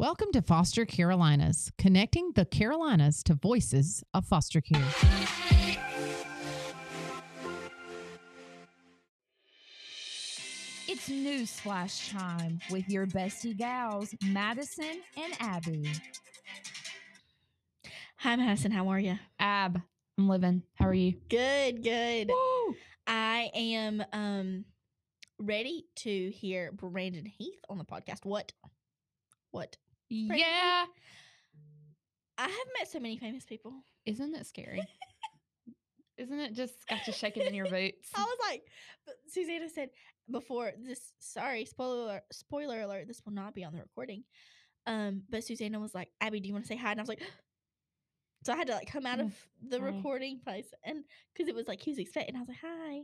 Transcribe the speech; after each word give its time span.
Welcome 0.00 0.28
to 0.34 0.42
Foster 0.42 0.84
Carolinas, 0.84 1.72
connecting 1.76 2.30
the 2.36 2.44
Carolinas 2.44 3.20
to 3.24 3.34
voices 3.34 4.04
of 4.14 4.24
foster 4.26 4.60
care. 4.60 4.86
It's 10.86 11.08
newsflash 11.08 12.12
time 12.12 12.60
with 12.70 12.88
your 12.88 13.08
bestie 13.08 13.56
gals, 13.56 14.14
Madison 14.22 15.02
and 15.16 15.34
Abby. 15.40 15.90
Hi, 18.18 18.36
Madison. 18.36 18.70
How 18.70 18.86
are 18.90 19.00
you? 19.00 19.18
Ab, 19.40 19.82
I'm 20.16 20.28
living. 20.28 20.62
How 20.76 20.86
are 20.86 20.94
you? 20.94 21.14
Good, 21.28 21.82
good. 21.82 22.28
Woo! 22.28 22.76
I 23.08 23.50
am 23.52 24.04
um 24.12 24.64
ready 25.40 25.86
to 25.96 26.30
hear 26.30 26.70
Brandon 26.70 27.26
Heath 27.26 27.58
on 27.68 27.78
the 27.78 27.84
podcast. 27.84 28.24
What? 28.24 28.52
What? 29.50 29.76
Yeah. 30.10 30.84
I 32.38 32.42
have 32.42 32.66
met 32.78 32.88
so 32.88 33.00
many 33.00 33.16
famous 33.18 33.44
people. 33.44 33.72
Isn't 34.06 34.34
it 34.34 34.46
scary? 34.46 34.86
Isn't 36.18 36.40
it 36.40 36.52
just 36.52 36.74
got 36.88 37.06
you 37.06 37.12
shaking 37.12 37.44
in 37.44 37.54
your 37.54 37.66
boots? 37.70 38.10
I 38.16 38.20
was 38.22 38.38
like, 38.48 38.62
Susanna 39.28 39.68
said 39.68 39.90
before 40.30 40.72
this. 40.84 41.12
Sorry, 41.20 41.64
spoiler 41.64 42.20
spoiler 42.32 42.80
alert. 42.82 43.06
This 43.06 43.22
will 43.24 43.32
not 43.32 43.54
be 43.54 43.64
on 43.64 43.72
the 43.72 43.80
recording. 43.80 44.24
Um, 44.86 45.22
but 45.28 45.44
Susanna 45.44 45.78
was 45.78 45.94
like, 45.94 46.10
Abby, 46.20 46.40
do 46.40 46.48
you 46.48 46.54
want 46.54 46.64
to 46.64 46.68
say 46.68 46.76
hi? 46.76 46.90
And 46.92 47.00
I 47.00 47.02
was 47.02 47.08
like, 47.08 47.22
so 48.44 48.52
I 48.52 48.56
had 48.56 48.66
to 48.68 48.74
like 48.74 48.90
come 48.90 49.06
out 49.06 49.18
Mm, 49.18 49.26
of 49.26 49.34
the 49.68 49.78
hi. 49.80 49.86
recording 49.86 50.40
place 50.42 50.72
and 50.84 51.04
because 51.34 51.48
it 51.48 51.54
was 51.54 51.68
like 51.68 51.80
he 51.80 51.90
was 51.90 51.98
expecting. 51.98 52.34
I 52.36 52.40
was 52.40 52.48
like, 52.48 52.58
hi. 52.62 53.00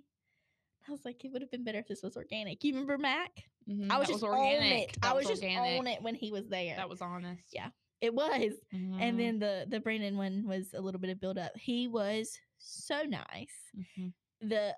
I 0.88 0.92
was 0.92 1.04
like, 1.04 1.24
it 1.24 1.32
would 1.32 1.42
have 1.42 1.50
been 1.50 1.64
better 1.64 1.78
if 1.78 1.86
this 1.88 2.02
was 2.02 2.16
organic. 2.16 2.62
You 2.62 2.72
remember 2.72 2.98
Mac? 2.98 3.30
Mhm, 3.68 3.90
I 3.90 3.98
was 3.98 4.08
that 4.08 4.12
just 4.14 4.24
organic. 4.24 4.60
on 4.60 4.66
it. 4.78 4.96
That 5.00 5.10
I 5.10 5.14
was, 5.14 5.26
just 5.26 5.42
organic. 5.42 5.80
on 5.80 5.86
it 5.86 6.02
when 6.02 6.14
he 6.14 6.30
was 6.30 6.46
there. 6.48 6.76
That 6.76 6.88
was 6.88 7.00
honest. 7.00 7.42
Yeah. 7.52 7.70
it 8.00 8.12
was. 8.14 8.52
Mhm, 8.74 9.00
And 9.00 9.18
then 9.18 9.38
the 9.38 9.64
the 9.68 9.80
Brandon 9.80 10.16
one 10.18 10.46
was 10.46 10.74
a 10.74 10.80
little 10.80 11.00
bit 11.00 11.08
of 11.10 11.20
build 11.20 11.38
up. 11.38 11.52
He 11.56 11.88
was 11.88 12.38
so 12.58 13.02
nice. 13.04 13.54
mhm. 13.74 14.12
The 14.42 14.76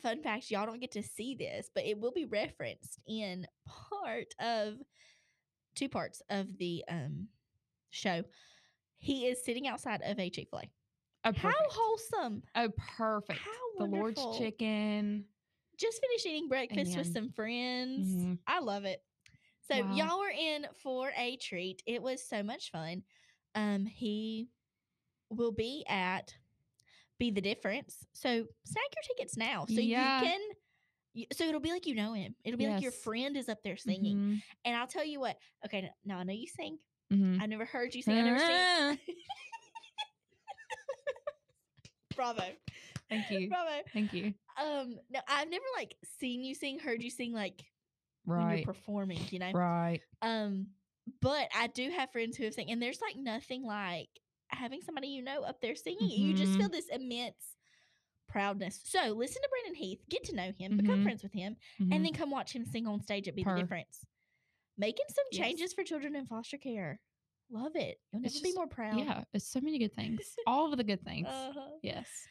fun 0.00 0.22
fact, 0.22 0.50
y'all 0.52 0.66
don't 0.66 0.78
get 0.80 0.92
to 0.92 1.02
see 1.02 1.34
this, 1.34 1.68
but 1.74 1.84
it 1.84 1.98
will 1.98 2.12
be 2.12 2.26
referenced 2.26 3.00
in 3.08 3.44
part 3.66 4.32
of 4.38 4.74
two 5.74 5.88
parts 5.88 6.22
of 6.30 6.56
the 6.58 6.84
um 6.88 7.26
show. 7.90 8.22
He 8.98 9.26
is 9.26 9.44
sitting 9.44 9.66
outside 9.66 10.02
of 10.04 10.20
a 10.20 10.30
Chick 10.30 10.48
Fil 10.50 10.60
A. 10.60 10.70
Oh, 11.24 11.32
How 11.34 11.52
wholesome! 11.68 12.42
Oh, 12.54 12.68
perfect. 12.96 13.40
How 13.40 13.50
wonderful. 13.78 14.14
the 14.14 14.20
Lord's 14.22 14.38
chicken. 14.38 15.24
Just 15.80 16.00
finished 16.00 16.26
eating 16.26 16.48
breakfast 16.48 16.96
with 16.96 17.06
some 17.08 17.30
friends. 17.30 18.06
Mhm. 18.14 18.38
I 18.46 18.60
love 18.60 18.84
it. 18.84 19.02
So 19.68 19.76
Wow. 19.76 19.94
y'all 19.94 20.18
were 20.18 20.30
in 20.30 20.66
for 20.82 21.10
a 21.16 21.36
treat. 21.36 21.82
It 21.86 22.02
was 22.02 22.22
so 22.26 22.42
much 22.42 22.70
fun. 22.70 23.02
Um, 23.54 23.86
he 23.86 24.48
will 25.30 25.52
be 25.52 25.84
at 25.88 26.34
Be 27.18 27.30
the 27.30 27.40
Difference. 27.40 28.04
So 28.12 28.28
snag 28.64 28.84
your 28.94 29.02
tickets 29.16 29.36
now. 29.36 29.64
So 29.66 29.80
Yeah. 29.80 30.20
you 30.22 30.28
can 30.28 30.40
so 31.32 31.44
it'll 31.44 31.60
be 31.60 31.72
like 31.72 31.86
you 31.86 31.94
know 31.96 32.12
him. 32.12 32.36
It'll 32.44 32.56
be 32.58 32.68
like 32.68 32.82
your 32.82 32.92
friend 32.92 33.36
is 33.36 33.48
up 33.48 33.62
there 33.64 33.76
singing. 33.76 34.16
Mhm, 34.16 34.42
And 34.64 34.76
I'll 34.76 34.86
tell 34.86 35.04
you 35.04 35.18
what. 35.20 35.38
Okay, 35.64 35.90
now 36.04 36.18
I 36.18 36.22
know 36.24 36.32
you 36.32 36.46
sing. 36.46 36.78
mhm. 37.10 37.40
I've 37.42 37.48
never 37.48 37.64
heard 37.64 37.94
you 37.94 38.02
sing. 38.02 38.16
I've 38.16 38.24
never 38.24 38.38
seen. 38.38 38.98
Bravo. 42.16 42.44
Thank 43.10 43.30
you. 43.30 43.48
Bravo. 43.48 43.82
Thank 43.92 44.12
you. 44.12 44.34
Um, 44.60 44.96
no, 45.10 45.20
I've 45.28 45.50
never 45.50 45.64
like 45.76 45.96
seen 46.18 46.42
you 46.42 46.54
sing, 46.54 46.78
heard 46.78 47.02
you 47.02 47.10
sing 47.10 47.32
like 47.32 47.64
when 48.24 48.40
you're 48.40 48.46
Right. 48.48 48.64
performing, 48.64 49.20
you 49.30 49.38
know? 49.38 49.52
Right. 49.52 50.00
Um, 50.22 50.68
but 51.20 51.48
I 51.54 51.66
do 51.68 51.90
have 51.90 52.12
friends 52.12 52.36
who 52.36 52.44
have 52.44 52.54
sang, 52.54 52.70
and 52.70 52.80
there's 52.80 53.00
like 53.00 53.16
nothing 53.16 53.64
like 53.64 54.08
having 54.48 54.80
somebody 54.82 55.08
you 55.08 55.22
know 55.22 55.42
up 55.42 55.60
there 55.60 55.74
singing. 55.74 56.10
it. 56.10 56.14
You 56.18 56.34
just 56.34 56.56
feel 56.58 56.68
this 56.68 56.88
immense 56.88 57.56
proudness. 58.28 58.80
So 58.84 59.12
listen 59.12 59.42
to 59.42 59.48
Brandon 59.50 59.74
Heath, 59.74 60.00
get 60.08 60.24
to 60.24 60.34
know 60.36 60.52
him, 60.58 60.76
become 60.76 61.00
Mhm. 61.00 61.02
friends 61.02 61.22
with 61.22 61.32
him, 61.32 61.56
Mhm. 61.80 61.94
and 61.94 62.04
then 62.04 62.12
come 62.12 62.30
watch 62.30 62.52
him 62.52 62.64
sing 62.64 62.86
on 62.86 63.00
stage 63.00 63.26
at 63.28 63.34
Be 63.34 63.42
the 63.44 63.54
Difference. 63.54 64.04
Making 64.76 65.06
some 65.08 65.24
Yes. 65.32 65.40
changes 65.46 65.72
for 65.72 65.82
children 65.84 66.14
in 66.14 66.26
foster 66.26 66.58
care. 66.58 67.00
Love 67.50 67.74
it. 67.76 68.00
You'll 68.12 68.22
never 68.22 68.32
It's 68.32 68.40
be 68.40 68.52
more 68.52 68.68
proud. 68.68 69.00
Yeah, 69.00 69.24
it's 69.32 69.46
so 69.46 69.60
many 69.60 69.78
good 69.78 69.92
things. 69.94 70.36
All 70.46 70.70
of 70.72 70.76
the 70.78 70.84
good 70.84 71.02
things. 71.02 71.26
Uh-huh. 71.28 71.78
yes. 71.82 72.28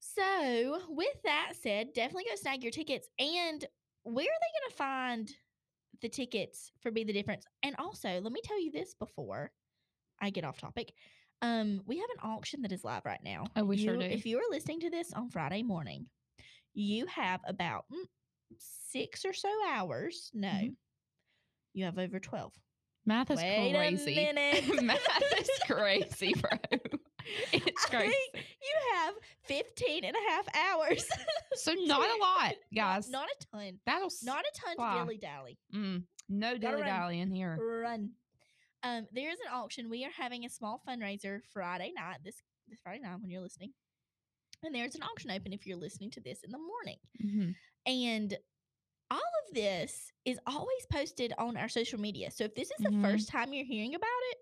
So, 0.00 0.80
with 0.88 1.22
that 1.24 1.52
said, 1.60 1.92
definitely 1.94 2.24
go 2.28 2.34
snag 2.36 2.62
your 2.62 2.72
tickets. 2.72 3.08
And 3.18 3.64
where 4.02 4.24
are 4.24 4.40
they 4.40 4.60
going 4.60 4.70
to 4.70 4.76
find 4.76 5.30
the 6.00 6.08
tickets 6.08 6.72
for 6.80 6.90
Be 6.90 7.04
the 7.04 7.12
Difference? 7.12 7.44
And 7.62 7.76
also, 7.78 8.08
let 8.20 8.32
me 8.32 8.40
tell 8.42 8.60
you 8.60 8.72
this 8.72 8.94
before 8.94 9.50
I 10.20 10.30
get 10.30 10.44
off 10.44 10.58
topic. 10.58 10.94
Um, 11.42 11.82
we 11.86 11.98
have 11.98 12.08
an 12.10 12.30
auction 12.30 12.62
that 12.62 12.72
is 12.72 12.82
live 12.84 13.04
right 13.04 13.20
now. 13.22 13.44
Oh, 13.56 13.64
we 13.64 13.76
sure 13.76 13.96
do. 13.96 14.04
If 14.04 14.26
you 14.26 14.38
are 14.38 14.50
listening 14.50 14.80
to 14.80 14.90
this 14.90 15.12
on 15.12 15.28
Friday 15.30 15.62
morning, 15.62 16.06
you 16.74 17.06
have 17.06 17.40
about 17.46 17.84
mm, 17.92 18.04
six 18.58 19.24
or 19.24 19.32
so 19.32 19.50
hours. 19.68 20.30
No, 20.34 20.48
Mhm. 20.48 20.76
you 21.74 21.84
have 21.84 21.98
over 21.98 22.18
12. 22.18 22.52
Math 23.06 23.30
is 23.30 23.38
Wait 23.38 23.72
crazy. 23.74 24.18
a 24.18 24.32
minute. 24.34 24.82
Math 24.84 25.22
is 25.38 25.50
crazy, 25.66 26.34
bro. 26.34 26.50
It's 27.52 27.84
crazy. 27.86 28.14
Think 29.54 29.66
15 29.76 30.04
and 30.04 30.16
a 30.16 30.30
half 30.30 30.46
hours. 30.56 31.04
So 31.56 31.72
not 31.74 32.08
a 32.08 32.18
lot, 32.22 32.54
guys. 32.74 33.10
Not, 33.10 33.26
a 33.28 33.46
ton. 33.56 33.80
That'll 33.84 34.08
Not 34.22 34.44
a 34.44 34.60
ton 34.60 34.76
fly. 34.76 34.92
to 34.94 34.98
dilly 35.00 35.18
dally. 35.18 35.58
mm, 35.74 36.02
no 36.28 36.56
dilly 36.56 36.82
dally 36.84 37.18
in 37.20 37.30
here. 37.30 37.58
Run. 37.82 38.10
Um, 38.84 39.06
there 39.12 39.30
is 39.30 39.40
an 39.40 39.52
auction. 39.52 39.90
We 39.90 40.04
are 40.04 40.10
having 40.16 40.44
a 40.44 40.48
small 40.48 40.80
fundraiser 40.88 41.40
Friday 41.52 41.92
night. 41.94 42.18
This 42.24 42.40
this 42.68 42.78
Friday 42.82 43.00
night 43.02 43.16
when 43.20 43.30
you're 43.30 43.42
listening, 43.42 43.72
and 44.62 44.72
there's 44.74 44.94
an 44.94 45.02
auction 45.02 45.32
open 45.32 45.52
if 45.52 45.66
you're 45.66 45.76
listening 45.76 46.10
to 46.12 46.20
this 46.20 46.44
in 46.44 46.52
the 46.52 46.58
morning. 46.58 46.98
Mhm. 47.22 47.54
And 47.84 48.38
all 49.10 49.18
of 49.18 49.54
this 49.54 50.12
is 50.24 50.38
always 50.46 50.86
posted 50.92 51.34
on 51.36 51.56
our 51.56 51.68
social 51.68 51.98
media. 52.00 52.30
So 52.30 52.44
if 52.44 52.54
this 52.54 52.68
is 52.70 52.76
the 52.84 52.90
Mhm. 52.90 53.02
first 53.02 53.28
time 53.28 53.52
you're 53.52 53.66
hearing 53.66 53.96
about 53.96 54.08
it, 54.30 54.39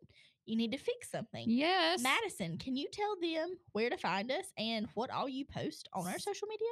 you 0.49 0.57
need 0.57 0.73
to 0.73 0.79
fix 0.79 1.11
something. 1.11 1.45
Yes. 1.47 2.01
Madison, 2.03 2.57
can 2.59 2.75
you 2.77 2.87
tell 2.93 3.15
them 3.21 3.57
where 3.73 3.91
to 3.91 3.97
find 3.97 4.31
us 4.31 4.47
and 4.57 4.89
what 4.95 5.11
all 5.11 5.29
you 5.29 5.45
post 5.45 5.89
on 5.93 6.07
our 6.07 6.19
social 6.19 6.49
media? 6.49 6.69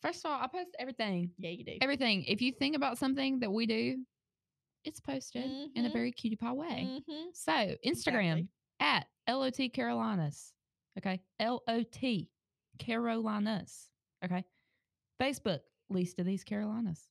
First 0.00 0.24
of 0.24 0.32
all, 0.32 0.40
I 0.42 0.48
post 0.48 0.74
everything. 0.78 1.30
Yeah, 1.38 1.50
you 1.50 1.64
do. 1.64 1.76
Everything. 1.80 2.24
If 2.24 2.42
you 2.42 2.50
think 2.52 2.74
about 2.74 2.98
something 2.98 3.38
that 3.40 3.50
we 3.52 3.66
do, 3.66 4.04
it's 4.84 4.98
posted 4.98 5.44
in 5.76 5.84
a 5.86 5.88
Mhm. 5.88 5.92
very 5.92 6.10
cutie 6.12 6.34
pie 6.36 6.52
way. 6.52 7.00
hmm 7.06 7.26
So 7.32 7.52
Instagram 7.86 8.38
Exactly. 8.38 8.48
at 8.80 9.06
LOT 9.28 9.68
Carolinas. 9.72 10.52
Okay. 10.98 11.20
L 11.38 11.62
O 11.68 11.82
T 11.84 12.28
Carolinas. 12.78 13.90
Okay. 14.24 14.44
Facebook, 15.20 15.60
least 15.88 16.18
of 16.18 16.26
these 16.26 16.42
Carolinas. 16.42 17.08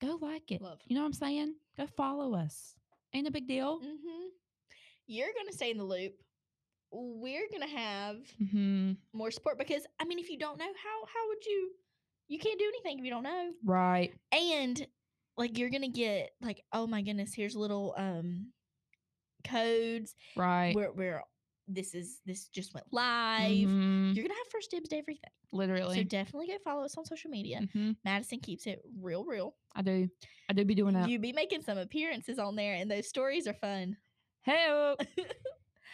Go 0.00 0.16
like 0.20 0.50
it. 0.52 0.62
Love. 0.62 0.80
You 0.86 0.94
know 0.94 1.02
what 1.02 1.06
I'm 1.08 1.12
saying? 1.14 1.54
Go 1.76 1.86
follow 1.86 2.34
us. 2.34 2.76
Ain't 3.12 3.26
a 3.26 3.30
big 3.32 3.46
deal. 3.48 3.80
hmm 3.80 4.23
You're 5.06 5.32
going 5.34 5.46
to 5.48 5.52
stay 5.54 5.70
in 5.70 5.78
the 5.78 5.84
loop. 5.84 6.14
We're 6.92 7.48
going 7.50 7.68
to 7.68 7.76
have 7.76 8.16
Mm-hmm. 8.42 8.92
more 9.12 9.30
support 9.30 9.58
because, 9.58 9.82
I 10.00 10.04
mean, 10.04 10.18
if 10.18 10.30
you 10.30 10.38
don't 10.38 10.58
know, 10.58 10.64
how 10.64 11.06
how 11.06 11.28
would 11.28 11.44
you? 11.44 11.70
You 12.28 12.38
can't 12.38 12.58
do 12.58 12.64
anything 12.68 12.98
if 12.98 13.04
you 13.04 13.10
don't 13.10 13.22
know. 13.24 13.50
Right. 13.64 14.12
And 14.32 14.86
like 15.36 15.58
you're 15.58 15.68
gonna 15.70 15.88
get 15.90 16.30
like, 16.40 16.62
oh 16.72 16.86
my 16.86 17.02
goodness, 17.02 17.34
here's 17.34 17.54
little 17.56 17.94
um 17.98 18.46
codes 19.46 20.14
Right. 20.36 20.74
where 20.74 20.92
where 20.92 21.22
this 21.68 21.94
is 21.94 22.20
this 22.24 22.48
just 22.48 22.72
went 22.74 22.86
live. 22.92 23.50
Mhm. 23.68 24.14
You're 24.14 24.24
gonna 24.24 24.34
have 24.34 24.46
first 24.50 24.70
dibs 24.70 24.88
to 24.90 24.96
everything. 24.98 25.30
Literally 25.52 25.96
so 25.96 26.02
definitely 26.04 26.46
go 26.48 26.56
follow 26.64 26.84
us 26.84 26.96
on 26.96 27.04
social 27.04 27.30
media. 27.30 27.60
Mhm. 27.60 27.96
Madison 28.04 28.40
keeps 28.40 28.66
it 28.66 28.80
real, 28.98 29.24
real. 29.24 29.54
I 29.74 29.82
do. 29.82 30.08
I 30.48 30.52
do 30.54 30.64
be 30.64 30.74
doing 30.74 30.94
that. 30.94 31.08
You 31.08 31.18
be 31.18 31.32
making 31.32 31.62
some 31.62 31.78
appearances 31.78 32.38
on 32.38 32.54
there, 32.56 32.74
and 32.74 32.90
those 32.90 33.08
stories 33.08 33.46
are 33.46 33.54
fun. 33.54 33.96
Help. 34.44 35.00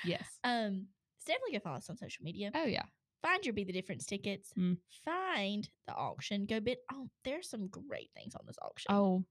yes. 0.04 0.26
Um, 0.44 0.86
so 1.18 1.32
definitely 1.32 1.52
go 1.52 1.60
follow 1.60 1.76
us 1.76 1.90
on 1.90 1.96
social 1.96 2.24
media. 2.24 2.50
Oh 2.54 2.64
yeah. 2.64 2.82
Find 3.22 3.44
your 3.44 3.52
Be 3.52 3.64
the 3.64 3.72
Difference 3.72 4.06
tickets. 4.06 4.50
Mm. 4.58 4.78
Find 5.04 5.68
the 5.86 5.94
auction. 5.94 6.46
Go 6.46 6.58
bid. 6.60 6.78
Oh, 6.92 7.08
there's 7.24 7.48
some 7.50 7.68
great 7.68 8.10
things 8.16 8.34
on 8.34 8.42
this 8.46 8.56
auction. 8.62 8.86
Oh, 8.94 9.24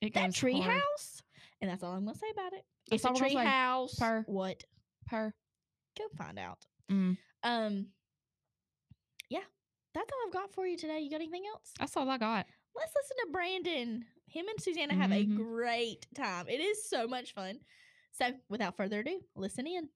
it 0.00 0.12
that 0.14 0.34
tree 0.34 0.60
hard. 0.60 0.80
house, 0.80 1.22
and 1.60 1.70
that's 1.70 1.82
all 1.84 1.92
I'm 1.92 2.04
gonna 2.04 2.16
say 2.18 2.30
about 2.32 2.52
it. 2.52 2.64
That's 2.90 3.04
it's 3.04 3.18
a 3.18 3.22
tree 3.22 3.34
house. 3.34 3.94
Per. 3.94 4.24
What? 4.26 4.64
per. 5.06 5.32
Go 5.96 6.04
find 6.16 6.38
out. 6.38 6.58
Mm. 6.90 7.16
Um, 7.44 7.86
yeah, 9.30 9.40
that's 9.94 10.10
all 10.12 10.18
I've 10.26 10.32
got 10.32 10.52
for 10.52 10.66
you 10.66 10.76
today. 10.76 10.98
You 11.00 11.10
got 11.10 11.16
anything 11.16 11.44
else? 11.52 11.72
That's 11.78 11.96
all 11.96 12.08
I 12.10 12.18
got. 12.18 12.46
Let's 12.76 12.92
listen 12.94 13.16
to 13.26 13.32
Brandon. 13.32 14.04
Him 14.26 14.46
and 14.48 14.60
Susanna 14.60 14.94
have 14.94 15.12
a 15.12 15.24
Mhm. 15.24 15.36
great 15.36 16.06
time. 16.14 16.48
It 16.48 16.60
is 16.60 16.88
so 16.88 17.06
much 17.06 17.32
fun. 17.34 17.60
So, 18.18 18.32
without 18.48 18.76
further 18.76 18.98
ado, 18.98 19.20
listen 19.36 19.68
in. 19.68 19.90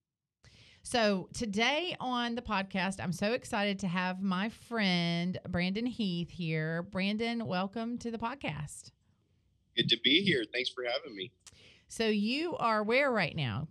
So 0.84 1.28
today 1.34 1.96
on 1.98 2.36
the 2.36 2.42
podcast, 2.42 3.02
I'm 3.02 3.12
so 3.12 3.32
excited 3.32 3.80
to 3.80 3.88
have 3.88 4.22
my 4.22 4.48
friend 4.48 5.40
Brandon 5.48 5.86
Heath 5.86 6.30
here. 6.30 6.84
Brandon, 6.84 7.44
welcome 7.46 7.98
to 7.98 8.12
the 8.12 8.18
podcast. 8.18 8.92
Good 9.76 9.88
to 9.88 9.98
be 10.04 10.22
here. 10.22 10.44
Thanks 10.52 10.70
for 10.70 10.84
having 10.84 11.16
me. 11.16 11.32
So 11.88 12.06
you 12.06 12.56
are 12.58 12.84
where 12.84 13.10
right 13.10 13.34
now? 13.34 13.66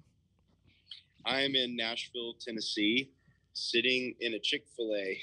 I 1.25 1.41
am 1.41 1.55
in 1.55 1.77
Nashville, 1.77 2.33
Tennessee, 2.37 3.11
sitting 3.53 4.15
in 4.19 4.33
a 4.33 4.39
Chick 4.39 4.65
Fil 4.75 4.93
A. 4.93 5.21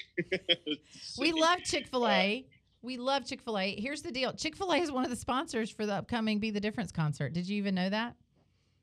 We 1.19 1.33
love 1.33 1.59
Chick 1.63 1.87
Fil 1.87 2.07
A. 2.07 2.47
We 2.81 2.97
love 2.97 3.25
Chick 3.25 3.41
Fil 3.41 3.59
A. 3.59 3.79
Here's 3.79 4.01
the 4.01 4.11
deal: 4.11 4.33
Chick 4.33 4.55
Fil 4.55 4.71
A 4.71 4.77
is 4.77 4.91
one 4.91 5.03
of 5.03 5.11
the 5.11 5.15
sponsors 5.15 5.69
for 5.69 5.85
the 5.85 5.93
upcoming 5.93 6.39
"Be 6.39 6.49
the 6.49 6.59
Difference" 6.59 6.91
concert. 6.91 7.33
Did 7.33 7.47
you 7.47 7.57
even 7.57 7.75
know 7.75 7.91
that? 7.91 8.15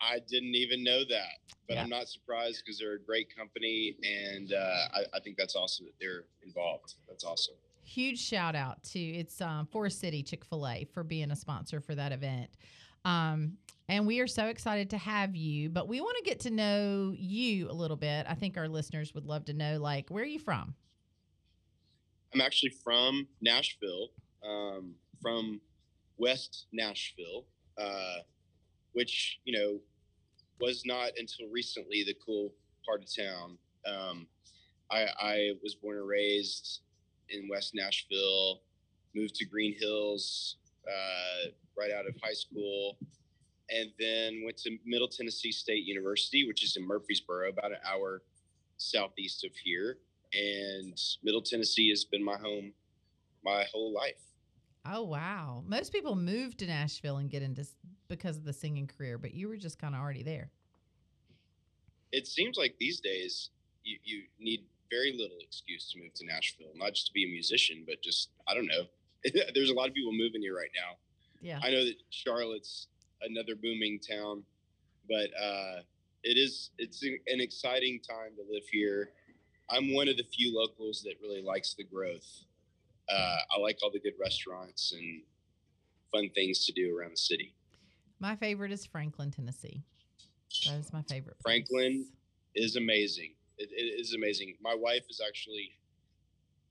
I 0.00 0.19
didn't 0.28 0.54
even 0.54 0.84
know 0.84 1.00
that, 1.08 1.38
but 1.69 1.75
Yeah. 1.75 1.82
I'm 1.82 1.88
not 1.88 2.08
surprised 2.08 2.62
because 2.64 2.78
they're 2.78 2.94
a 2.94 3.00
great 3.00 3.34
company, 3.34 3.96
and 4.02 4.52
uh, 4.52 4.88
I, 4.94 5.04
I 5.14 5.20
think 5.20 5.37
that's 5.37 5.56
awesome 5.56 5.87
that 5.87 5.94
they're 6.00 6.25
involved. 6.44 6.94
That's 7.08 7.25
awesome. 7.25 7.54
Huge 7.84 8.19
shout 8.19 8.54
out 8.56 8.82
to 8.84 8.98
it's 8.98 9.40
um, 9.40 9.66
Forest 9.66 10.00
City 10.00 10.22
Chick 10.22 10.44
Fil 10.44 10.66
A 10.66 10.84
for 10.93 11.04
being 11.04 11.31
a 11.31 11.37
sponsor 11.37 11.81
for 11.81 11.94
that 11.94 12.12
event. 12.12 12.50
Um, 13.04 13.58
and 13.88 14.06
we 14.06 14.19
are 14.19 14.26
so 14.26 14.46
excited 14.46 14.90
to 14.90 14.98
have 14.98 15.37
you. 15.37 15.70
But 15.70 15.87
we 15.87 16.00
want 16.00 16.16
to 16.19 16.25
get 16.25 16.40
to 16.40 16.50
know 16.50 17.14
you 17.16 17.70
a 17.70 17.72
little 17.72 17.96
bit. 17.96 18.26
I 18.28 18.34
think 18.34 18.56
our 18.56 18.69
listeners 18.69 19.14
would 19.14 19.25
love 19.25 19.44
to 19.44 19.52
know, 19.52 19.78
like, 19.78 20.10
where 20.10 20.25
are 20.25 20.26
you 20.26 20.40
from? 20.40 20.75
I'm 22.34 22.40
actually 22.40 22.70
from 22.70 23.28
Nashville, 23.40 24.08
um, 24.44 24.94
from 25.22 25.60
West 26.19 26.66
Nashville, 26.72 27.44
uh, 27.78 28.16
which 28.96 29.40
you 29.44 29.56
know 29.56 29.78
was 30.60 30.82
not 30.87 31.10
until 31.19 31.48
recently 31.50 32.02
the 32.04 32.14
cool 32.25 32.52
part 32.84 33.02
of 33.02 33.08
town. 33.14 33.58
Um, 33.87 34.26
I, 34.90 35.06
I 35.20 35.50
was 35.62 35.75
born 35.75 35.98
and 35.98 36.08
raised 36.08 36.81
in 37.28 37.48
West 37.50 37.72
Nashville, 37.75 38.62
moved 39.14 39.34
to 39.37 39.44
Green 39.44 39.75
Hills 39.78 40.56
uh, 40.88 41.50
right 41.78 41.90
out 41.93 42.06
of 42.06 42.14
high 42.22 42.32
school, 42.32 42.96
and 43.69 43.90
then 43.98 44.43
went 44.44 44.56
to 44.58 44.78
Middle 44.87 45.08
Tennessee 45.08 45.52
State 45.52 45.84
University, 45.84 46.46
which 46.46 46.64
is 46.64 46.76
in 46.76 46.87
Murfreesboro, 46.87 47.50
about 47.50 47.72
an 47.72 47.78
hour 47.84 48.22
southeast 48.78 49.44
of 49.44 49.50
here 49.62 49.99
and 50.32 51.00
Middle 51.22 51.42
Tennessee 51.42 51.88
has 51.90 52.04
been 52.04 52.25
my 52.25 52.37
home 52.37 52.72
my 53.44 53.64
whole 53.72 53.92
life. 53.92 54.25
Oh 54.88 55.02
wow! 55.02 55.62
Most 55.66 55.92
people 55.92 56.14
move 56.16 56.56
to 56.58 56.66
Nashville 56.66 57.16
and 57.18 57.30
get 57.30 57.42
into 57.42 57.66
because 58.08 58.36
of 58.36 58.44
the 58.44 58.52
singing 58.52 58.86
career, 58.86 59.18
but 59.18 59.34
you 59.34 59.48
were 59.48 59.56
just 59.56 59.78
kind 59.78 59.94
of 59.94 60.00
already 60.00 60.22
there. 60.22 60.50
It 62.12 62.26
seems 62.26 62.56
like 62.56 62.76
these 62.78 63.00
days 63.00 63.50
you, 63.84 63.98
you 64.04 64.22
need 64.38 64.64
very 64.90 65.12
little 65.12 65.38
excuse 65.40 65.90
to 65.92 65.98
move 65.98 66.14
to 66.14 66.26
Nashville, 66.26 66.72
not 66.76 66.94
just 66.94 67.08
to 67.08 67.12
be 67.12 67.24
a 67.24 67.28
musician, 67.28 67.84
but 67.86 68.02
just 68.02 68.30
I 68.48 68.54
don't 68.54 68.66
know. 68.66 68.84
There's 69.54 69.70
a 69.70 69.74
lot 69.74 69.88
of 69.88 69.94
people 69.94 70.12
moving 70.12 70.42
here 70.42 70.56
right 70.56 70.70
now. 70.74 70.96
Yeah. 71.40 71.60
I 71.62 71.70
know 71.70 71.84
that 71.84 71.96
Charlotte's 72.10 72.88
another 73.22 73.54
booming 73.54 73.98
town, 73.98 74.42
but 75.08 75.28
uh, 75.40 75.80
it 76.22 76.36
is 76.36 76.70
it's 76.78 77.02
an 77.02 77.18
an 77.26 77.40
exciting 77.40 78.00
time 78.00 78.32
to 78.36 78.42
live 78.52 78.64
here. 78.70 79.10
I'm 79.68 79.94
one 79.94 80.08
of 80.08 80.16
the 80.16 80.24
few 80.24 80.56
locals 80.56 81.02
that 81.02 81.14
really 81.20 81.42
likes 81.42 81.74
the 81.74 81.84
growth. 81.84 82.44
Uh, 83.08 83.36
I 83.56 83.60
like 83.60 83.78
all 83.82 83.90
the 83.90 84.00
good 84.00 84.14
restaurants 84.20 84.92
and 84.92 85.22
fun 86.12 86.30
things 86.34 86.64
to 86.66 86.72
do 86.72 86.96
around 86.96 87.12
the 87.12 87.16
city. 87.16 87.54
My 88.18 88.36
favorite 88.36 88.72
is 88.72 88.86
Franklin, 88.86 89.30
Tennessee. 89.30 89.82
That 90.66 90.78
is 90.78 90.92
my 90.92 91.02
favorite. 91.02 91.38
place. 91.38 91.42
Franklin? 91.42 92.06
is 92.56 92.76
amazing. 92.76 93.34
It, 93.58 93.68
it 93.72 94.00
is 94.00 94.14
amazing. 94.14 94.56
My 94.60 94.74
wife 94.74 95.04
has 95.08 95.20
actually 95.26 95.72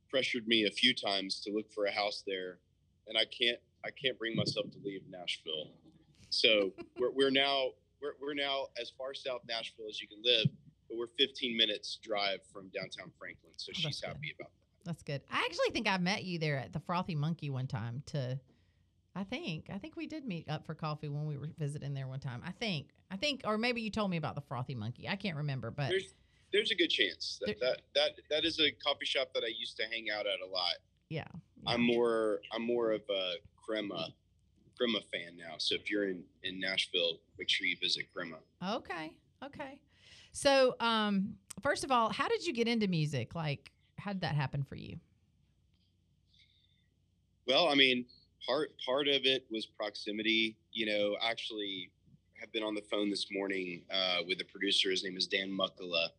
pressured 0.10 0.48
me 0.48 0.66
a 0.66 0.72
few 0.72 0.94
times 0.94 1.40
to 1.42 1.52
look 1.54 1.72
for 1.72 1.86
a 1.86 1.92
house 1.92 2.24
there, 2.28 2.60
and 3.08 3.18
I 3.18 3.26
can't. 3.26 3.60
I 3.86 3.90
can't 3.92 4.18
bring 4.18 4.36
myself 4.36 4.72
to 4.72 4.80
leave 4.84 5.02
Nashville. 5.08 5.70
So 6.32 6.74
we're, 7.00 7.12
we're 7.12 7.30
now 7.30 7.70
we're, 8.02 8.14
we're 8.20 8.34
now 8.34 8.68
as 8.82 8.92
far 8.98 9.14
south 9.14 9.42
Nashville 9.48 9.86
as 9.88 10.02
you 10.02 10.08
can 10.08 10.22
live, 10.24 10.48
but 10.90 10.98
we're 10.98 11.14
15 11.20 11.56
minutes 11.56 12.00
drive 12.02 12.40
from 12.52 12.70
downtown 12.70 13.12
Franklin. 13.18 13.54
So 13.58 13.72
that's 13.72 13.80
she's 13.80 14.04
happy 14.04 14.34
about 14.38 14.50
that. 14.58 14.65
That's 14.86 15.04
good. 15.04 15.22
I 15.32 15.40
actually 15.46 15.72
think 15.72 15.88
I 15.90 15.98
met 15.98 16.24
you 16.24 16.40
there 16.40 16.58
at 16.58 16.72
the 16.74 16.80
Frothy 16.80 17.16
Monkey 17.16 17.50
one 17.50 17.68
time. 17.68 18.04
To, 18.08 18.40
I 19.16 19.24
think, 19.24 19.70
I 19.74 19.78
think 19.78 19.96
we 19.96 20.06
did 20.08 20.26
meet 20.26 20.50
up 20.50 20.66
for 20.66 20.76
coffee 20.76 21.10
when 21.10 21.26
we 21.26 21.38
were 21.38 21.50
visiting 21.58 21.94
there 21.94 22.08
one 22.08 22.20
time. 22.20 22.42
I 22.46 22.52
think, 22.52 22.90
I 23.10 23.18
think, 23.18 23.42
or 23.46 23.58
maybe 23.58 23.82
you 23.82 23.90
told 23.90 24.12
me 24.12 24.18
about 24.18 24.36
the 24.36 24.42
Frothy 24.42 24.76
Monkey. 24.76 25.08
I 25.10 25.16
can't 25.16 25.38
remember, 25.38 25.72
but 25.72 25.90
There's 25.90 26.14
there's 26.54 26.72
a 26.72 26.76
good 26.76 26.90
chance 26.90 27.40
that, 27.46 27.60
There- 27.60 27.70
that 27.72 27.82
that 27.96 28.12
that 28.30 28.46
is 28.46 28.60
a 28.60 28.72
coffee 28.72 29.06
shop 29.06 29.30
that 29.34 29.44
I 29.44 29.52
used 29.58 29.76
to 29.78 29.84
hang 29.86 30.10
out 30.10 30.26
at 30.28 30.40
a 30.46 30.50
lot. 30.50 30.76
yeah. 31.10 31.28
I'm 31.68 31.82
more 31.82 32.42
I'm 32.54 32.62
more 32.62 32.92
of 32.92 33.02
a 33.10 33.34
crema 33.66 34.10
crema 34.78 35.00
fan 35.12 35.36
now. 35.38 35.56
So 35.58 35.74
if 35.76 35.90
you're 35.90 36.10
in 36.10 36.24
in 36.44 36.60
Nashville, 36.60 37.20
make 37.40 37.50
sure 37.50 37.66
you 37.66 37.76
visit 37.82 38.06
crema. 38.14 38.38
Okay. 38.64 39.14
Okay. 39.44 39.80
So, 40.32 40.76
um, 40.82 41.36
first 41.62 41.84
of 41.86 41.92
all, 41.92 42.10
how 42.12 42.28
did 42.28 42.46
you 42.46 42.52
get 42.54 42.68
into 42.68 42.88
music? 42.88 43.36
Like, 43.36 43.72
how 44.06 44.14
did 44.14 44.22
that 44.22 44.36
happen 44.36 44.64
for 44.64 44.76
you? 44.76 44.98
Well, 47.48 47.68
I 47.68 47.74
mean, 47.74 48.06
part 48.48 48.72
part 48.86 49.08
of 49.08 49.22
it 49.26 49.46
was 49.50 49.66
proximity. 49.66 50.56
You 50.72 50.86
know, 50.86 51.18
actually, 51.24 51.90
have 52.40 52.52
been 52.52 52.62
on 52.62 52.76
the 52.76 52.84
phone 52.84 53.10
this 53.10 53.28
morning 53.32 53.82
uh, 53.92 54.20
with 54.28 54.40
a 54.42 54.46
producer. 54.46 54.92
His 54.92 55.04
name 55.04 55.18
is 55.18 55.26
Dan 55.26 55.50
Muckala. 55.50 56.10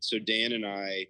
So 0.00 0.18
Dan 0.18 0.52
and 0.52 0.66
I 0.66 1.06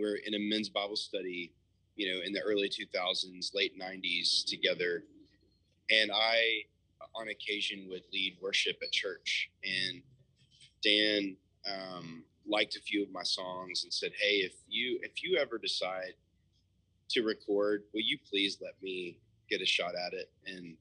were 0.00 0.20
in 0.24 0.34
a 0.34 0.38
men's 0.38 0.68
Bible 0.68 0.96
study, 0.96 1.52
you 1.96 2.12
know, 2.12 2.20
in 2.24 2.32
the 2.32 2.40
early 2.40 2.68
2000s, 2.68 3.54
late 3.54 3.76
90s 3.78 4.44
together, 4.46 5.02
and 5.90 6.12
I, 6.14 6.62
on 7.16 7.28
occasion, 7.28 7.86
would 7.88 8.02
lead 8.12 8.36
worship 8.40 8.76
at 8.82 8.92
church. 8.92 9.50
And 9.64 10.00
Dan 10.82 11.36
um, 11.66 12.22
liked 12.46 12.76
a 12.76 12.80
few 12.80 13.02
of 13.02 13.10
my 13.10 13.22
songs 13.22 13.84
and 13.84 13.92
said, 13.92 14.12
"Hey, 14.20 14.36
if 14.36 14.54
you 14.68 14.98
if 15.02 15.22
you 15.22 15.38
ever 15.38 15.58
decide 15.58 16.14
to 17.10 17.22
record, 17.22 17.84
will 17.92 18.02
you 18.02 18.18
please 18.28 18.58
let 18.60 18.74
me 18.82 19.18
get 19.48 19.60
a 19.60 19.66
shot 19.66 19.94
at 19.94 20.12
it?" 20.12 20.30
And 20.46 20.76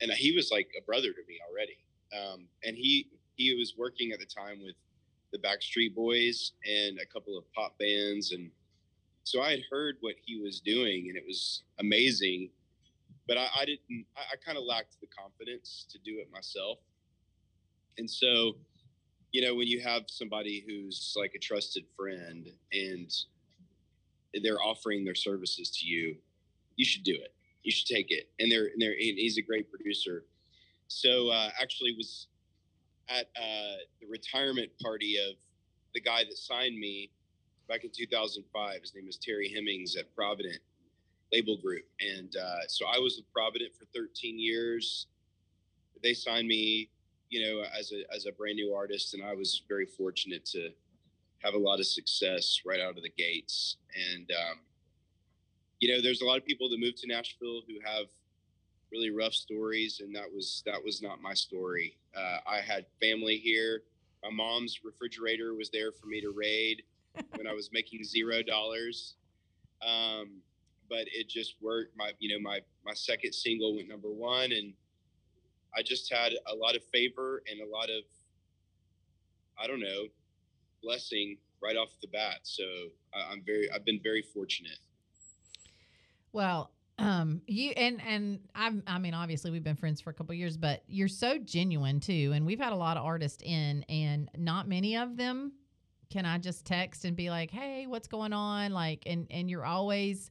and 0.00 0.10
he 0.12 0.32
was 0.32 0.50
like 0.50 0.68
a 0.78 0.82
brother 0.82 1.12
to 1.12 1.20
me 1.28 1.38
already. 1.48 1.78
Um, 2.14 2.46
and 2.64 2.76
he 2.76 3.08
he 3.36 3.54
was 3.54 3.74
working 3.76 4.12
at 4.12 4.20
the 4.20 4.26
time 4.26 4.62
with 4.62 4.76
the 5.32 5.38
Backstreet 5.38 5.94
Boys 5.94 6.52
and 6.64 6.98
a 7.00 7.06
couple 7.06 7.36
of 7.36 7.44
pop 7.52 7.76
bands, 7.78 8.32
and 8.32 8.50
so 9.24 9.42
I 9.42 9.50
had 9.50 9.62
heard 9.70 9.96
what 10.00 10.14
he 10.24 10.40
was 10.40 10.60
doing, 10.60 11.06
and 11.08 11.16
it 11.16 11.24
was 11.26 11.62
amazing. 11.78 12.50
But 13.26 13.38
I, 13.38 13.48
I 13.60 13.64
didn't. 13.64 14.06
I, 14.16 14.20
I 14.32 14.36
kind 14.44 14.58
of 14.58 14.64
lacked 14.64 15.00
the 15.00 15.06
confidence 15.06 15.86
to 15.90 15.98
do 15.98 16.18
it 16.20 16.28
myself, 16.32 16.78
and 17.98 18.08
so 18.08 18.56
you 19.34 19.42
know 19.42 19.52
when 19.52 19.66
you 19.66 19.80
have 19.80 20.04
somebody 20.06 20.64
who's 20.64 21.12
like 21.18 21.32
a 21.34 21.40
trusted 21.40 21.84
friend 21.96 22.48
and 22.72 23.10
they're 24.44 24.62
offering 24.62 25.04
their 25.04 25.16
services 25.16 25.70
to 25.70 25.86
you, 25.86 26.16
you 26.76 26.84
should 26.84 27.02
do 27.02 27.14
it. 27.14 27.34
You 27.64 27.72
should 27.72 27.88
take 27.88 28.12
it. 28.12 28.30
And 28.38 28.50
they're 28.50 28.66
and 28.66 28.80
they're 28.80 28.92
and 28.92 29.18
he's 29.18 29.36
a 29.36 29.42
great 29.42 29.68
producer. 29.68 30.24
So 30.86 31.30
uh, 31.30 31.50
actually 31.60 31.96
was 31.96 32.28
at 33.08 33.26
uh, 33.36 33.82
the 34.00 34.06
retirement 34.08 34.70
party 34.80 35.16
of 35.18 35.34
the 35.94 36.00
guy 36.00 36.22
that 36.22 36.36
signed 36.36 36.78
me 36.78 37.10
back 37.68 37.82
in 37.82 37.90
2005. 37.92 38.80
His 38.80 38.94
name 38.94 39.08
is 39.08 39.16
Terry 39.16 39.52
Hemmings 39.52 39.96
at 39.96 40.14
Provident 40.14 40.60
Label 41.32 41.56
Group, 41.56 41.86
and 41.98 42.36
uh, 42.36 42.68
so 42.68 42.86
I 42.86 43.00
was 43.00 43.16
with 43.16 43.32
Provident 43.32 43.72
for 43.76 43.86
13 43.96 44.38
years. 44.38 45.08
They 46.04 46.14
signed 46.14 46.46
me, 46.46 46.90
you 47.30 47.44
know, 47.44 47.64
as 47.78 47.92
a 47.92 48.14
as 48.14 48.26
a 48.26 48.32
brand 48.32 48.56
new 48.56 48.72
artist, 48.74 49.14
and 49.14 49.22
I 49.24 49.34
was 49.34 49.62
very 49.68 49.86
fortunate 49.86 50.44
to 50.46 50.70
have 51.42 51.54
a 51.54 51.58
lot 51.58 51.78
of 51.78 51.86
success 51.86 52.60
right 52.64 52.80
out 52.80 52.96
of 52.96 53.02
the 53.02 53.10
gates. 53.10 53.76
And 54.12 54.30
um, 54.30 54.58
you 55.80 55.94
know, 55.94 56.02
there's 56.02 56.22
a 56.22 56.24
lot 56.24 56.38
of 56.38 56.46
people 56.46 56.68
that 56.70 56.80
move 56.80 56.94
to 56.96 57.06
Nashville 57.06 57.62
who 57.66 57.74
have 57.84 58.06
really 58.90 59.10
rough 59.10 59.34
stories, 59.34 60.00
and 60.00 60.14
that 60.14 60.32
was 60.32 60.62
that 60.66 60.82
was 60.82 61.02
not 61.02 61.20
my 61.20 61.34
story. 61.34 61.98
Uh, 62.16 62.38
I 62.46 62.60
had 62.60 62.86
family 63.00 63.36
here. 63.36 63.82
My 64.22 64.30
mom's 64.30 64.80
refrigerator 64.84 65.54
was 65.54 65.70
there 65.70 65.92
for 65.92 66.06
me 66.06 66.20
to 66.20 66.30
raid 66.30 66.82
when 67.36 67.46
I 67.46 67.52
was 67.52 67.70
making 67.72 68.04
zero 68.04 68.42
dollars. 68.42 69.16
Um, 69.86 70.40
but 70.88 71.06
it 71.12 71.28
just 71.28 71.56
worked. 71.60 71.96
My 71.96 72.12
you 72.18 72.34
know 72.34 72.40
my 72.40 72.60
my 72.84 72.94
second 72.94 73.32
single 73.34 73.74
went 73.74 73.88
number 73.88 74.10
one, 74.10 74.52
and 74.52 74.72
I 75.76 75.82
just 75.82 76.12
had 76.12 76.32
a 76.46 76.54
lot 76.54 76.76
of 76.76 76.82
favor 76.92 77.42
and 77.50 77.60
a 77.60 77.70
lot 77.70 77.90
of 77.90 78.04
I 79.58 79.66
don't 79.66 79.80
know 79.80 80.06
blessing 80.82 81.38
right 81.62 81.76
off 81.76 81.90
the 82.00 82.08
bat. 82.08 82.40
So 82.42 82.64
I, 83.14 83.32
I'm 83.32 83.42
very 83.44 83.70
I've 83.70 83.84
been 83.84 84.00
very 84.02 84.22
fortunate. 84.22 84.78
Well, 86.32 86.70
um, 86.98 87.42
you 87.46 87.70
and 87.70 88.00
and 88.06 88.40
I'm 88.54 88.82
I 88.86 88.98
mean, 88.98 89.14
obviously 89.14 89.50
we've 89.50 89.64
been 89.64 89.76
friends 89.76 90.00
for 90.00 90.10
a 90.10 90.14
couple 90.14 90.34
years, 90.34 90.56
but 90.56 90.82
you're 90.86 91.08
so 91.08 91.38
genuine 91.38 92.00
too. 92.00 92.32
And 92.34 92.46
we've 92.46 92.60
had 92.60 92.72
a 92.72 92.76
lot 92.76 92.96
of 92.96 93.04
artists 93.04 93.42
in, 93.42 93.84
and 93.88 94.30
not 94.36 94.68
many 94.68 94.96
of 94.96 95.16
them 95.16 95.52
can 96.10 96.26
I 96.26 96.38
just 96.38 96.64
text 96.64 97.04
and 97.04 97.16
be 97.16 97.30
like, 97.30 97.50
"Hey, 97.50 97.86
what's 97.86 98.06
going 98.06 98.32
on?" 98.32 98.72
Like, 98.72 99.02
and 99.06 99.26
and 99.30 99.50
you're 99.50 99.64
always, 99.64 100.30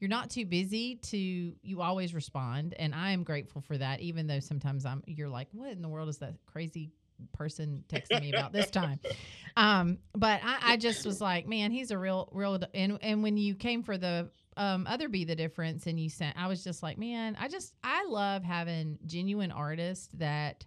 you're 0.00 0.10
not 0.10 0.30
too 0.30 0.44
busy 0.44 0.96
to 0.96 1.16
you 1.16 1.80
always 1.80 2.14
respond 2.14 2.74
and 2.78 2.94
I 2.94 3.10
am 3.12 3.22
grateful 3.22 3.60
for 3.62 3.78
that 3.78 4.00
even 4.00 4.26
though 4.26 4.40
sometimes 4.40 4.84
I'm 4.84 5.02
you're 5.06 5.28
like 5.28 5.48
what 5.52 5.70
in 5.70 5.82
the 5.82 5.88
world 5.88 6.08
is 6.08 6.18
that 6.18 6.34
crazy 6.46 6.90
person 7.32 7.84
texting 7.88 8.20
me 8.20 8.32
about 8.32 8.52
this 8.52 8.70
time? 8.70 9.00
Um 9.56 9.98
but 10.16 10.40
I, 10.42 10.72
I 10.72 10.76
just 10.76 11.06
was 11.06 11.20
like 11.20 11.46
man 11.46 11.70
he's 11.70 11.92
a 11.92 11.98
real 11.98 12.28
real 12.32 12.58
and 12.74 12.98
and 13.00 13.22
when 13.22 13.36
you 13.36 13.54
came 13.54 13.84
for 13.84 13.96
the 13.96 14.28
um 14.56 14.84
other 14.88 15.08
be 15.08 15.24
the 15.24 15.36
difference 15.36 15.86
and 15.86 15.98
you 16.00 16.10
sent 16.10 16.36
I 16.36 16.48
was 16.48 16.64
just 16.64 16.82
like 16.82 16.98
man 16.98 17.36
I 17.38 17.46
just 17.46 17.72
I 17.84 18.04
love 18.08 18.42
having 18.42 18.98
genuine 19.06 19.52
artists 19.52 20.08
that 20.14 20.64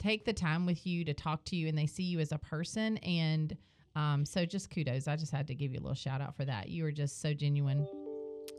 take 0.00 0.24
the 0.24 0.32
time 0.32 0.66
with 0.66 0.86
you 0.86 1.04
to 1.04 1.14
talk 1.14 1.44
to 1.44 1.56
you 1.56 1.68
and 1.68 1.76
they 1.78 1.86
see 1.86 2.04
you 2.04 2.18
as 2.20 2.32
a 2.32 2.38
person. 2.38 2.96
And 2.98 3.56
um 3.94 4.24
so 4.24 4.44
just 4.44 4.70
kudos. 4.70 5.06
I 5.06 5.16
just 5.16 5.32
had 5.32 5.46
to 5.48 5.54
give 5.54 5.72
you 5.72 5.78
a 5.78 5.82
little 5.82 5.94
shout 5.94 6.20
out 6.20 6.34
for 6.36 6.44
that. 6.46 6.68
You 6.68 6.84
were 6.84 6.92
just 6.92 7.20
so 7.20 7.34
genuine 7.34 7.86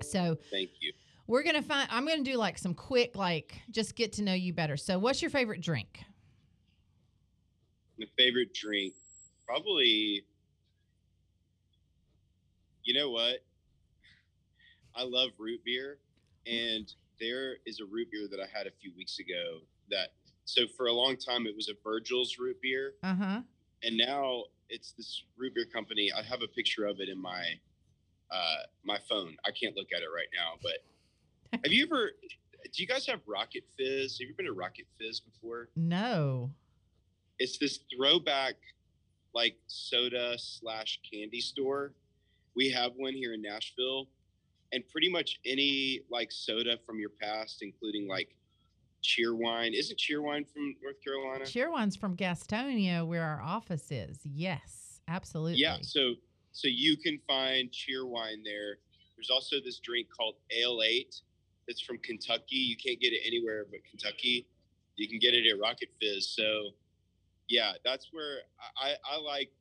so 0.03 0.37
Thank 0.51 0.69
you. 0.79 0.93
we're 1.27 1.43
gonna 1.43 1.61
find. 1.61 1.87
I'm 1.91 2.05
gonna 2.07 2.23
do 2.23 2.35
like 2.37 2.57
some 2.57 2.73
quick, 2.73 3.15
like 3.15 3.61
just 3.71 3.95
get 3.95 4.13
to 4.13 4.23
know 4.23 4.33
you 4.33 4.53
better. 4.53 4.77
So, 4.77 4.97
what's 4.99 5.21
your 5.21 5.31
favorite 5.31 5.61
drink? 5.61 5.99
My 7.99 8.05
favorite 8.17 8.53
drink, 8.53 8.93
probably. 9.45 10.23
You 12.83 12.93
know 12.95 13.11
what? 13.11 13.43
I 14.95 15.03
love 15.03 15.29
root 15.37 15.61
beer, 15.63 15.99
and 16.47 16.91
there 17.19 17.57
is 17.65 17.79
a 17.79 17.85
root 17.85 18.09
beer 18.11 18.27
that 18.29 18.39
I 18.39 18.47
had 18.57 18.67
a 18.67 18.71
few 18.81 18.91
weeks 18.97 19.19
ago. 19.19 19.59
That 19.89 20.09
so 20.45 20.63
for 20.75 20.87
a 20.87 20.93
long 20.93 21.15
time 21.17 21.45
it 21.47 21.55
was 21.55 21.69
a 21.69 21.73
Virgil's 21.83 22.37
root 22.39 22.57
beer, 22.61 22.93
Uh 23.03 23.13
huh. 23.15 23.41
and 23.83 23.97
now 23.97 24.43
it's 24.69 24.93
this 24.93 25.23
root 25.37 25.53
beer 25.53 25.65
company. 25.71 26.11
I 26.17 26.23
have 26.23 26.41
a 26.41 26.47
picture 26.47 26.85
of 26.85 26.99
it 26.99 27.09
in 27.09 27.21
my 27.21 27.43
uh, 28.31 28.63
my 28.83 28.97
phone. 29.09 29.35
I 29.45 29.51
can't 29.51 29.75
look 29.75 29.87
at 29.95 30.01
it 30.01 30.09
right 30.13 30.27
now, 30.35 30.57
but 30.61 31.59
have 31.63 31.71
you 31.71 31.85
ever? 31.85 32.11
Do 32.63 32.81
you 32.81 32.87
guys 32.87 33.05
have 33.07 33.19
Rocket 33.27 33.63
Fizz? 33.77 34.19
Have 34.19 34.27
you 34.29 34.35
been 34.35 34.45
to 34.45 34.53
Rocket 34.53 34.85
Fizz 34.99 35.19
before? 35.21 35.69
No. 35.75 36.51
it's 37.39 37.57
this 37.57 37.79
throwback 37.95 38.53
like 39.33 39.55
soda 39.67 40.35
slash 40.37 40.99
candy 41.11 41.41
store. 41.41 41.93
We 42.55 42.69
have 42.69 42.91
one 42.97 43.13
here 43.13 43.33
in 43.33 43.41
Nashville, 43.41 44.07
and 44.73 44.87
pretty 44.89 45.09
much 45.09 45.39
any 45.45 46.01
like 46.11 46.31
soda 46.31 46.77
from 46.85 46.99
your 46.99 47.09
past, 47.21 47.59
including 47.61 48.07
like 48.07 48.35
Cheerwine. 49.03 49.73
Isn't 49.73 49.97
Cheerwine 49.97 50.45
from 50.47 50.75
North 50.83 51.03
Carolina? 51.03 51.45
Cheerwine's 51.45 51.95
from 51.95 52.15
Gastonia, 52.15 53.05
where 53.07 53.23
our 53.23 53.41
office 53.41 53.89
is. 53.91 54.19
Yes, 54.23 55.01
absolutely. 55.07 55.59
Yeah, 55.59 55.77
so 55.81 56.13
so 56.51 56.67
you 56.67 56.97
can 56.97 57.19
find 57.27 57.69
Cheerwine 57.71 58.43
there. 58.43 58.77
There's 59.15 59.29
also 59.29 59.57
this 59.63 59.79
drink 59.79 60.07
called 60.15 60.35
Ale 60.51 60.81
Eight 60.83 61.15
that's 61.67 61.81
from 61.81 61.97
Kentucky. 61.99 62.55
You 62.55 62.75
can't 62.75 62.99
get 62.99 63.13
it 63.13 63.21
anywhere 63.25 63.65
but 63.69 63.79
Kentucky. 63.89 64.47
You 64.95 65.07
can 65.07 65.19
get 65.19 65.33
it 65.33 65.49
at 65.49 65.59
Rocket 65.59 65.89
Fizz. 66.01 66.29
So 66.35 66.71
yeah, 67.49 67.73
that's 67.83 68.09
where 68.11 68.39
I, 68.81 68.91
I, 68.91 69.15
I 69.15 69.19
like 69.19 69.51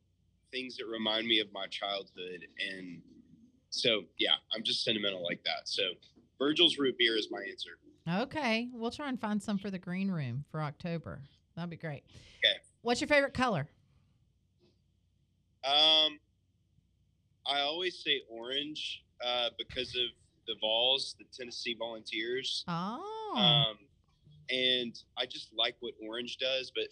things 0.51 0.77
that 0.77 0.85
remind 0.87 1.27
me 1.27 1.39
of 1.39 1.47
my 1.53 1.67
childhood. 1.67 2.45
And 2.73 3.01
so 3.69 4.03
yeah, 4.17 4.35
I'm 4.55 4.63
just 4.63 4.83
sentimental 4.83 5.23
like 5.23 5.43
that. 5.43 5.67
So 5.67 5.83
Virgil's 6.37 6.77
root 6.77 6.95
beer 6.97 7.17
is 7.17 7.27
my 7.31 7.43
answer. 7.49 7.71
Okay, 8.23 8.69
we'll 8.73 8.91
try 8.91 9.09
and 9.09 9.19
find 9.19 9.41
some 9.41 9.57
for 9.57 9.69
the 9.69 9.77
green 9.77 10.09
room 10.09 10.43
for 10.51 10.61
October. 10.61 11.21
That'd 11.55 11.69
be 11.69 11.77
great. 11.77 12.03
Okay. 12.43 12.57
What's 12.81 12.99
your 12.99 13.07
favorite 13.07 13.33
color? 13.33 13.69
Um, 15.63 16.17
I 17.45 17.61
always 17.61 18.03
say 18.03 18.21
orange 18.29 19.03
uh, 19.25 19.49
because 19.57 19.95
of 19.95 20.09
the 20.47 20.55
Vols, 20.59 21.15
the 21.17 21.25
Tennessee 21.35 21.75
Volunteers. 21.77 22.63
Oh. 22.67 23.33
Um, 23.35 23.77
and 24.49 24.97
I 25.17 25.25
just 25.25 25.49
like 25.55 25.75
what 25.79 25.93
orange 26.05 26.37
does. 26.37 26.71
But 26.73 26.85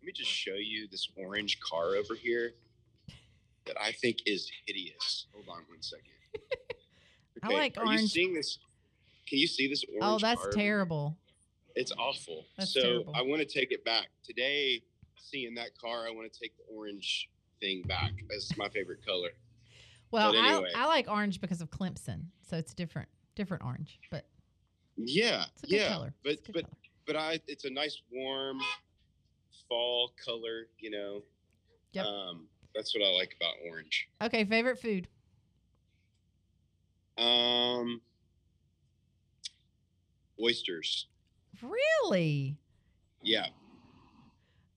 let 0.00 0.06
me 0.06 0.12
just 0.12 0.30
show 0.30 0.54
you 0.54 0.88
this 0.90 1.08
orange 1.16 1.60
car 1.60 1.96
over 1.96 2.14
here 2.14 2.52
that 3.66 3.76
I 3.80 3.92
think 3.92 4.18
is 4.26 4.50
hideous. 4.66 5.26
Hold 5.32 5.48
on 5.48 5.64
one 5.68 5.80
second. 5.80 6.04
I 7.42 7.48
like 7.48 7.76
are 7.78 7.92
you 7.92 8.06
seeing 8.06 8.34
this? 8.34 8.58
Can 9.28 9.38
you 9.38 9.46
see 9.46 9.68
this 9.68 9.84
orange? 9.84 10.02
oh, 10.02 10.18
that's 10.18 10.40
car 10.40 10.50
terrible. 10.50 11.16
It's 11.74 11.92
awful. 11.98 12.44
That's 12.56 12.72
so 12.72 12.80
terrible. 12.80 13.12
I 13.16 13.22
want 13.22 13.40
to 13.40 13.46
take 13.46 13.72
it 13.72 13.84
back 13.84 14.08
today. 14.22 14.82
Seeing 15.16 15.54
that 15.54 15.76
car, 15.78 16.06
I 16.06 16.10
want 16.10 16.32
to 16.32 16.38
take 16.38 16.52
the 16.56 16.74
orange 16.74 17.28
thing 17.60 17.82
back. 17.82 18.12
That's 18.28 18.56
my 18.56 18.68
favorite 18.68 19.04
color. 19.04 19.30
Well, 20.14 20.32
anyway. 20.32 20.70
I, 20.76 20.84
I 20.84 20.86
like 20.86 21.08
orange 21.10 21.40
because 21.40 21.60
of 21.60 21.70
Clemson, 21.72 22.26
so 22.48 22.56
it's 22.56 22.72
different, 22.72 23.08
different 23.34 23.64
orange, 23.64 23.98
but 24.12 24.24
Yeah, 24.96 25.44
it's 25.52 25.64
a 25.64 25.66
good 25.66 25.76
yeah. 25.76 25.88
color. 25.88 26.14
But 26.22 26.32
It's 26.34 26.48
a 26.48 26.52
good 26.52 26.62
but 26.62 26.70
color. 26.70 26.76
but 27.06 27.16
I 27.16 27.40
it's 27.48 27.64
a 27.64 27.70
nice 27.70 28.00
warm 28.12 28.60
fall 29.68 30.12
color, 30.24 30.68
you 30.78 30.90
know. 30.90 31.22
Yep. 31.94 32.06
Um 32.06 32.46
that's 32.76 32.94
what 32.94 33.04
I 33.04 33.10
like 33.10 33.34
about 33.40 33.54
orange. 33.68 34.08
okay, 34.22 34.44
favorite 34.44 34.78
food. 34.78 35.08
Um 37.18 38.00
oysters. 40.40 41.08
Really? 41.60 42.56
Yeah. 43.22 43.46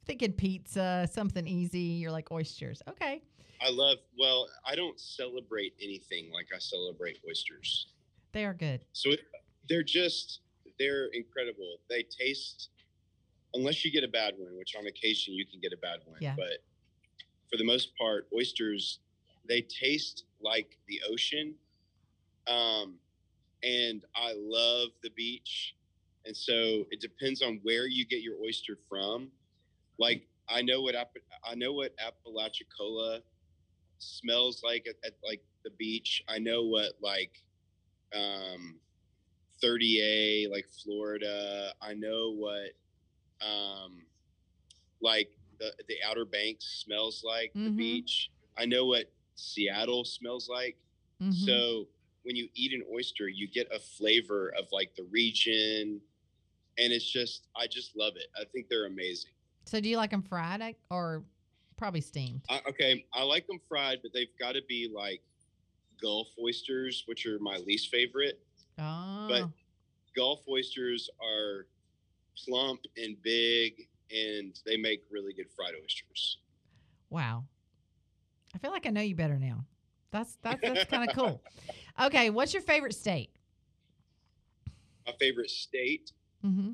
Thinking 0.05 0.33
pizza, 0.33 1.07
something 1.11 1.45
easy. 1.47 1.79
You're 1.79 2.11
like 2.11 2.31
oysters. 2.31 2.81
Okay. 2.89 3.21
I 3.61 3.69
love 3.69 3.97
well, 4.17 4.47
I 4.65 4.75
don't 4.75 4.99
celebrate 4.99 5.73
anything 5.81 6.31
like 6.33 6.47
I 6.55 6.59
celebrate 6.59 7.17
oysters. 7.27 7.87
They 8.31 8.45
are 8.45 8.53
good. 8.53 8.81
So 8.93 9.11
it, 9.11 9.21
they're 9.69 9.83
just 9.83 10.41
they're 10.79 11.07
incredible. 11.13 11.77
They 11.89 12.03
taste 12.03 12.69
unless 13.53 13.83
you 13.83 13.91
get 13.91 14.03
a 14.03 14.07
bad 14.07 14.33
one, 14.37 14.57
which 14.57 14.75
on 14.77 14.87
occasion 14.87 15.33
you 15.33 15.45
can 15.45 15.59
get 15.59 15.73
a 15.73 15.77
bad 15.77 15.99
one. 16.05 16.19
Yeah. 16.21 16.35
But 16.37 16.63
for 17.49 17.57
the 17.57 17.65
most 17.65 17.91
part, 17.97 18.27
oysters 18.35 18.99
they 19.47 19.61
taste 19.61 20.25
like 20.41 20.77
the 20.87 21.01
ocean. 21.09 21.55
Um, 22.47 22.95
and 23.63 24.03
I 24.15 24.33
love 24.37 24.89
the 25.03 25.09
beach. 25.11 25.75
And 26.25 26.35
so 26.35 26.85
it 26.91 26.99
depends 26.99 27.41
on 27.41 27.59
where 27.63 27.87
you 27.87 28.05
get 28.05 28.21
your 28.21 28.35
oyster 28.43 28.77
from. 28.89 29.29
Like 29.97 30.27
I 30.49 30.61
know 30.61 30.81
what 30.81 30.95
I 30.95 31.55
know 31.55 31.73
what 31.73 31.93
Apalachicola 31.99 33.21
smells 33.99 34.61
like 34.63 34.87
at, 34.87 34.95
at 35.05 35.13
like 35.23 35.41
the 35.63 35.71
beach. 35.71 36.23
I 36.27 36.39
know 36.39 36.63
what 36.65 36.93
like 37.01 37.43
um 38.15 38.79
30A 39.63 40.47
like 40.51 40.67
Florida. 40.83 41.73
I 41.81 41.93
know 41.93 42.31
what 42.31 42.71
um 43.41 44.03
like 45.01 45.29
the 45.59 45.73
the 45.87 45.95
Outer 46.05 46.25
Banks 46.25 46.83
smells 46.85 47.23
like 47.23 47.51
the 47.53 47.69
Mhm. 47.69 47.77
beach. 47.77 48.31
I 48.57 48.65
know 48.65 48.85
what 48.85 49.11
Seattle 49.35 50.03
smells 50.05 50.49
like. 50.49 50.77
Mhm. 51.21 51.33
So 51.33 51.87
when 52.23 52.35
you 52.35 52.49
eat 52.55 52.73
an 52.73 52.83
oyster, 52.91 53.27
you 53.29 53.47
get 53.47 53.67
a 53.71 53.79
flavor 53.79 54.49
of 54.57 54.67
like 54.71 54.95
the 54.95 55.03
region 55.05 56.01
and 56.79 56.93
it's 56.93 57.09
just 57.09 57.47
I 57.55 57.67
just 57.67 57.95
love 57.95 58.13
it. 58.17 58.27
I 58.39 58.45
think 58.45 58.67
they're 58.69 58.85
amazing. 58.85 59.31
So 59.65 59.79
do 59.81 59.89
you 59.89 59.97
like 59.97 60.11
them 60.11 60.21
fried 60.21 60.75
or 60.89 61.23
probably 61.77 62.01
steamed? 62.01 62.41
I, 62.49 62.61
okay, 62.69 63.05
I 63.13 63.23
like 63.23 63.47
them 63.47 63.59
fried, 63.67 63.99
but 64.01 64.11
they've 64.13 64.35
got 64.39 64.53
to 64.53 64.61
be 64.67 64.91
like 64.93 65.21
Gulf 66.01 66.27
oysters, 66.43 67.03
which 67.07 67.25
are 67.25 67.39
my 67.39 67.57
least 67.57 67.89
favorite. 67.89 68.39
Oh. 68.79 69.27
But 69.29 69.49
Gulf 70.15 70.41
oysters 70.49 71.09
are 71.23 71.67
plump 72.45 72.81
and 72.97 73.15
big, 73.23 73.87
and 74.11 74.59
they 74.65 74.77
make 74.77 75.01
really 75.09 75.33
good 75.33 75.49
fried 75.55 75.73
oysters. 75.81 76.37
wow. 77.09 77.43
I 78.55 78.59
feel 78.59 78.71
like 78.71 78.87
I 78.87 78.89
know 78.89 79.01
you 79.01 79.13
better 79.13 79.37
now. 79.37 79.65
That's 80.09 80.37
that's 80.41 80.61
that's 80.61 80.85
kind 80.85 81.07
of 81.07 81.15
cool. 81.15 81.41
Okay, 82.01 82.29
what's 82.29 82.53
your 82.53 82.61
favorite 82.63 82.95
state? 82.95 83.29
My 85.05 85.13
favorite 85.19 85.49
state, 85.51 86.11
Mm-hmm. 86.45 86.71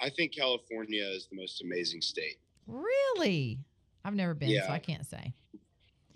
I 0.00 0.10
think 0.10 0.34
California 0.34 1.04
is 1.04 1.26
the 1.30 1.36
most 1.36 1.62
amazing 1.62 2.00
state. 2.00 2.38
Really? 2.66 3.58
I've 4.04 4.14
never 4.14 4.34
been, 4.34 4.50
so 4.66 4.72
I 4.72 4.78
can't 4.78 5.06
say. 5.06 5.32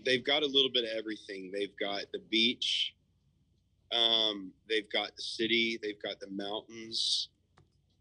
They've 0.04 0.24
got 0.24 0.42
a 0.42 0.46
little 0.46 0.70
bit 0.72 0.84
of 0.84 0.90
everything. 0.96 1.50
They've 1.52 1.76
got 1.78 2.04
the 2.12 2.20
beach, 2.30 2.94
um, 3.92 4.52
they've 4.68 4.90
got 4.90 5.16
the 5.16 5.22
city, 5.22 5.78
they've 5.82 6.00
got 6.02 6.20
the 6.20 6.30
mountains, 6.30 7.28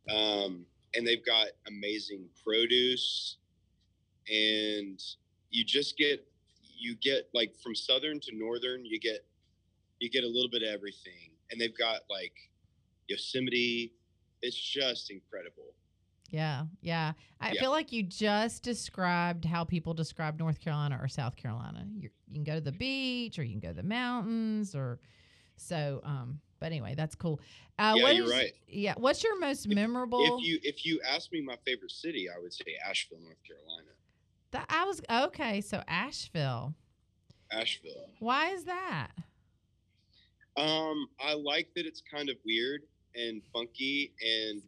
um, 0.10 0.66
and 0.96 1.06
they've 1.06 1.26
got 1.26 1.48
amazing 1.68 2.26
produce. 2.44 3.38
And 4.30 5.02
you 5.50 5.64
just 5.66 5.98
get 5.98 6.26
you 6.78 6.96
get 6.96 7.30
like 7.34 7.56
from 7.62 7.76
southern 7.76 8.20
to 8.22 8.36
northern, 8.36 8.86
you 8.86 9.00
get 9.00 9.26
you 10.00 10.10
get 10.10 10.24
a 10.24 10.28
little 10.28 10.50
bit 10.50 10.62
of 10.62 10.70
everything. 10.70 11.32
And 11.52 11.60
they've 11.60 11.78
got 11.78 12.02
like 12.10 12.34
Yosemite. 13.08 13.92
It's 14.42 14.56
just 14.56 15.12
incredible. 15.12 15.74
Yeah, 16.30 16.66
yeah. 16.82 17.14
I 17.42 17.52
Yeah. 17.54 17.62
feel 17.62 17.72
like 17.72 17.92
you 17.92 18.04
just 18.04 18.64
described 18.64 19.46
how 19.46 19.64
people 19.64 19.94
describe 19.94 20.38
North 20.40 20.60
Carolina 20.60 21.00
or 21.02 21.08
South 21.08 21.36
Carolina. 21.36 21.86
You're, 21.98 22.12
you 22.28 22.34
can 22.36 22.44
go 22.44 22.56
to 22.56 22.62
the 22.62 22.72
beach, 22.72 23.40
or 23.40 23.44
you 23.44 23.52
can 23.52 23.60
go 23.60 23.70
to 23.70 23.74
the 23.82 23.88
mountains, 23.88 24.76
or 24.76 25.00
so. 25.58 26.02
Um, 26.04 26.40
but 26.60 26.68
anyway, 26.68 26.94
that's 26.96 27.16
cool. 27.16 27.40
Uh, 27.80 27.94
Yeah, 27.98 28.04
what 28.04 28.16
you're 28.16 28.26
is- 28.26 28.32
right. 28.32 28.54
Yeah, 28.68 28.94
what's 28.98 29.24
your 29.24 29.40
most 29.40 29.68
memorable? 29.68 30.38
If 30.40 30.46
you 30.46 30.60
if 30.64 30.86
you 30.86 31.02
ask 31.08 31.32
me 31.32 31.42
my 31.42 31.56
favorite 31.66 31.92
city, 31.92 32.28
I 32.30 32.40
would 32.40 32.54
say 32.54 32.66
Asheville, 32.88 33.20
North 33.22 33.42
Carolina. 33.48 33.90
Th- 34.52 34.66
I 34.70 34.84
was 34.86 35.02
okay. 35.10 35.62
So 35.62 35.82
Asheville. 35.88 36.74
Asheville. 37.52 38.10
Why 38.20 38.50
is 38.52 38.66
that? 38.66 39.10
Um, 40.58 41.08
I 41.20 41.34
like 41.34 41.70
that 41.76 41.86
it's 41.86 42.02
kind 42.02 42.30
of 42.30 42.36
weird 42.46 42.82
and 43.16 43.42
funky, 43.54 44.14
and 44.22 44.62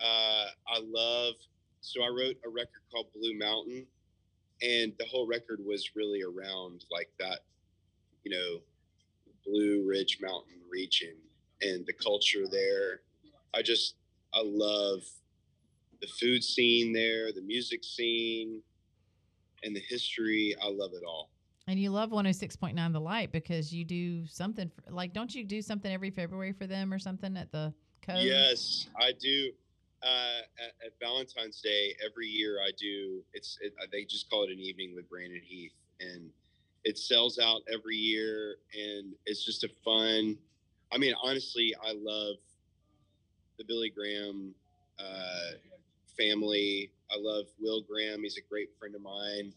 uh, 0.00 0.46
I 0.68 0.80
love. 0.84 1.34
So 1.80 2.02
I 2.02 2.08
wrote 2.08 2.36
a 2.44 2.48
record 2.48 2.82
called 2.90 3.06
Blue 3.14 3.36
Mountain, 3.38 3.86
and 4.62 4.92
the 4.98 5.04
whole 5.06 5.26
record 5.26 5.60
was 5.64 5.90
really 5.94 6.22
around 6.22 6.84
like 6.90 7.10
that, 7.18 7.40
you 8.24 8.30
know, 8.30 8.60
Blue 9.44 9.86
Ridge 9.86 10.18
Mountain 10.20 10.60
region 10.70 11.14
and 11.60 11.84
the 11.86 11.92
culture 11.92 12.46
there. 12.50 13.00
I 13.54 13.62
just 13.62 13.96
I 14.32 14.42
love 14.42 15.02
the 16.00 16.06
food 16.06 16.42
scene 16.42 16.92
there, 16.92 17.32
the 17.32 17.42
music 17.42 17.84
scene, 17.84 18.62
and 19.62 19.76
the 19.76 19.82
history. 19.88 20.54
I 20.62 20.68
love 20.68 20.92
it 20.94 21.02
all. 21.06 21.30
And 21.66 21.80
you 21.80 21.90
love 21.90 22.10
106.9 22.10 22.92
The 22.92 23.00
Light 23.00 23.32
because 23.32 23.72
you 23.72 23.84
do 23.84 24.26
something 24.26 24.68
for, 24.68 24.92
like, 24.92 25.14
don't 25.14 25.34
you 25.34 25.44
do 25.44 25.62
something 25.62 25.90
every 25.90 26.10
February 26.10 26.52
for 26.52 26.66
them 26.66 26.92
or 26.92 26.98
something 26.98 27.36
at 27.38 27.50
the 27.52 27.72
Cove? 28.02 28.22
Yes, 28.22 28.88
I 29.00 29.12
do. 29.18 29.50
Uh, 30.04 30.42
at, 30.62 30.86
at 30.86 30.92
Valentine's 31.00 31.62
Day 31.62 31.96
every 32.04 32.26
year, 32.26 32.58
I 32.60 32.70
do. 32.78 33.22
It's 33.32 33.58
it, 33.62 33.72
uh, 33.80 33.86
they 33.90 34.04
just 34.04 34.28
call 34.28 34.44
it 34.44 34.50
an 34.50 34.60
evening 34.60 34.94
with 34.94 35.08
Brandon 35.08 35.40
Heath, 35.42 35.72
and 36.00 36.30
it 36.84 36.98
sells 36.98 37.38
out 37.38 37.62
every 37.72 37.96
year, 37.96 38.56
and 38.74 39.14
it's 39.24 39.44
just 39.44 39.64
a 39.64 39.68
fun. 39.82 40.36
I 40.92 40.98
mean, 40.98 41.14
honestly, 41.22 41.74
I 41.82 41.92
love 41.92 42.36
the 43.58 43.64
Billy 43.64 43.90
Graham 43.90 44.54
uh, 44.98 45.56
family. 46.18 46.90
I 47.10 47.16
love 47.18 47.46
Will 47.58 47.82
Graham. 47.82 48.22
He's 48.22 48.36
a 48.36 48.48
great 48.48 48.68
friend 48.78 48.94
of 48.94 49.00
mine. 49.00 49.52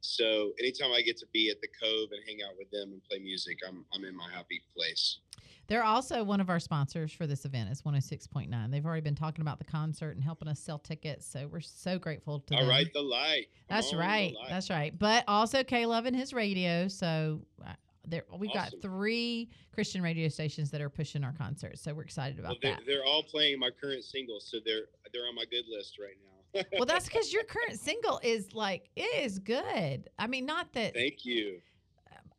So 0.00 0.52
anytime 0.60 0.92
I 0.92 1.02
get 1.02 1.18
to 1.18 1.26
be 1.32 1.50
at 1.50 1.60
the 1.60 1.68
Cove 1.82 2.10
and 2.12 2.20
hang 2.26 2.38
out 2.48 2.56
with 2.56 2.70
them 2.70 2.92
and 2.92 3.02
play 3.04 3.18
music, 3.18 3.58
I'm 3.66 3.84
I'm 3.92 4.04
in 4.04 4.16
my 4.16 4.30
happy 4.32 4.62
place. 4.76 5.18
They're 5.68 5.84
also 5.84 6.24
one 6.24 6.40
of 6.40 6.48
our 6.48 6.58
sponsors 6.58 7.12
for 7.12 7.26
this 7.26 7.44
event. 7.44 7.70
Is 7.70 7.82
106.9. 7.82 8.70
They've 8.70 8.84
already 8.84 9.02
been 9.02 9.14
talking 9.14 9.42
about 9.42 9.58
the 9.58 9.66
concert 9.66 10.12
and 10.12 10.24
helping 10.24 10.48
us 10.48 10.58
sell 10.58 10.78
tickets. 10.78 11.26
So 11.26 11.46
we're 11.46 11.60
so 11.60 11.98
grateful 11.98 12.40
to 12.40 12.54
All 12.54 12.60
them. 12.60 12.70
right, 12.70 12.90
the 12.94 13.02
light. 13.02 13.46
That's 13.68 13.90
the 13.90 13.98
right. 13.98 14.34
light. 14.34 14.48
That's 14.48 14.70
right. 14.70 14.98
But 14.98 15.24
also 15.28 15.62
K 15.62 15.84
Love 15.84 16.06
and 16.06 16.16
his 16.16 16.32
radio. 16.32 16.88
So 16.88 17.42
uh, 17.66 17.72
there 18.06 18.24
we've 18.38 18.52
got 18.54 18.72
three 18.80 19.50
Christian 19.74 20.00
radio 20.00 20.28
stations 20.28 20.70
that 20.70 20.80
are 20.80 20.88
pushing 20.88 21.22
our 21.22 21.34
concerts. 21.34 21.82
So 21.82 21.92
we're 21.92 22.02
excited 22.02 22.38
Well, 22.38 22.52
about 22.52 22.62
they're, 22.62 22.74
that. 22.76 22.86
they're 22.86 23.04
all 23.04 23.22
playing 23.22 23.58
my 23.58 23.70
current 23.70 24.04
single, 24.04 24.40
so 24.40 24.56
they're 24.64 24.86
they're 25.12 25.26
on 25.28 25.34
my 25.34 25.44
good 25.50 25.64
list 25.70 25.98
right 26.00 26.16
now. 26.54 26.62
well, 26.78 26.86
that's 26.86 27.04
because 27.06 27.30
your 27.30 27.44
current 27.48 27.78
single 27.78 28.18
is 28.22 28.54
like 28.54 28.88
it 28.96 29.22
is 29.22 29.38
good. 29.38 30.08
I 30.18 30.26
mean, 30.28 30.46
not 30.46 30.72
that 30.72 30.94
Thank 30.94 31.26
you. 31.26 31.60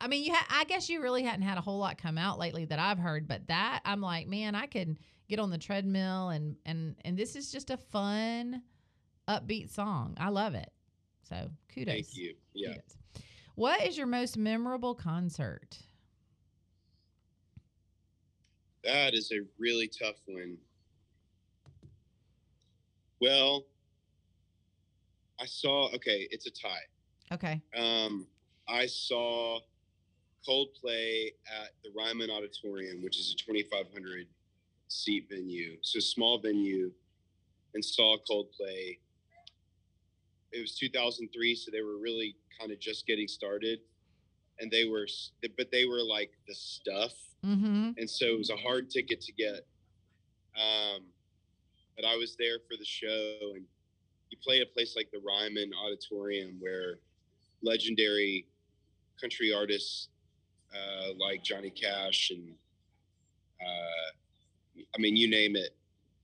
I 0.00 0.08
mean, 0.08 0.24
you 0.24 0.32
ha- 0.34 0.46
I 0.50 0.64
guess 0.64 0.88
you 0.88 1.02
really 1.02 1.22
hadn't 1.22 1.42
had 1.42 1.58
a 1.58 1.60
whole 1.60 1.78
lot 1.78 2.00
come 2.00 2.16
out 2.16 2.38
lately 2.38 2.64
that 2.64 2.78
I've 2.78 2.98
heard, 2.98 3.28
but 3.28 3.46
that 3.48 3.80
I'm 3.84 4.00
like, 4.00 4.26
man, 4.26 4.54
I 4.54 4.66
could 4.66 4.98
get 5.28 5.38
on 5.38 5.50
the 5.50 5.58
treadmill 5.58 6.30
and 6.30 6.56
and 6.64 6.96
and 7.04 7.16
this 7.16 7.36
is 7.36 7.52
just 7.52 7.70
a 7.70 7.76
fun, 7.76 8.62
upbeat 9.28 9.70
song. 9.70 10.16
I 10.18 10.30
love 10.30 10.54
it. 10.54 10.70
So 11.28 11.50
kudos. 11.74 11.94
Thank 11.94 12.16
you. 12.16 12.34
Yeah. 12.54 12.68
Kudos. 12.68 12.96
What 13.56 13.82
is 13.82 13.98
your 13.98 14.06
most 14.06 14.38
memorable 14.38 14.94
concert? 14.94 15.78
That 18.82 19.12
is 19.12 19.30
a 19.32 19.40
really 19.58 19.88
tough 19.88 20.16
one. 20.24 20.56
Well, 23.20 23.66
I 25.38 25.44
saw 25.44 25.90
okay, 25.94 26.26
it's 26.30 26.46
a 26.46 26.50
tie. 26.50 26.86
Okay. 27.32 27.60
Um, 27.76 28.26
I 28.66 28.86
saw 28.86 29.60
Coldplay 30.48 31.28
at 31.46 31.70
the 31.84 31.90
Ryman 31.96 32.30
Auditorium, 32.30 33.02
which 33.02 33.18
is 33.18 33.34
a 33.34 33.36
2,500 33.44 34.26
seat 34.88 35.26
venue, 35.30 35.76
so 35.82 36.00
small 36.00 36.38
venue, 36.38 36.90
and 37.74 37.84
saw 37.84 38.16
Coldplay. 38.28 38.98
It 40.52 40.60
was 40.60 40.74
2003, 40.76 41.54
so 41.54 41.70
they 41.70 41.82
were 41.82 41.98
really 41.98 42.36
kind 42.58 42.72
of 42.72 42.80
just 42.80 43.06
getting 43.06 43.28
started, 43.28 43.78
and 44.58 44.70
they 44.70 44.84
were, 44.84 45.06
but 45.56 45.70
they 45.70 45.84
were 45.84 46.02
like 46.02 46.30
the 46.46 46.54
stuff, 46.54 47.12
Mm-hmm. 47.42 47.92
and 47.96 48.10
so 48.10 48.26
it 48.26 48.36
was 48.36 48.50
a 48.50 48.56
hard 48.56 48.90
ticket 48.90 49.22
to 49.22 49.32
get. 49.32 49.66
Um, 50.54 51.04
but 51.96 52.04
I 52.04 52.14
was 52.16 52.36
there 52.38 52.58
for 52.68 52.76
the 52.78 52.84
show, 52.84 53.52
and 53.54 53.64
you 54.28 54.36
play 54.44 54.60
at 54.60 54.66
a 54.66 54.70
place 54.70 54.94
like 54.94 55.10
the 55.10 55.20
Ryman 55.26 55.70
Auditorium, 55.82 56.56
where 56.60 56.98
legendary 57.62 58.44
country 59.18 59.54
artists 59.54 60.08
uh, 60.74 61.14
like 61.18 61.42
Johnny 61.42 61.70
Cash 61.70 62.30
and 62.30 62.54
uh, 63.60 64.10
I 64.94 64.98
mean, 64.98 65.16
you 65.16 65.28
name 65.28 65.56
it. 65.56 65.76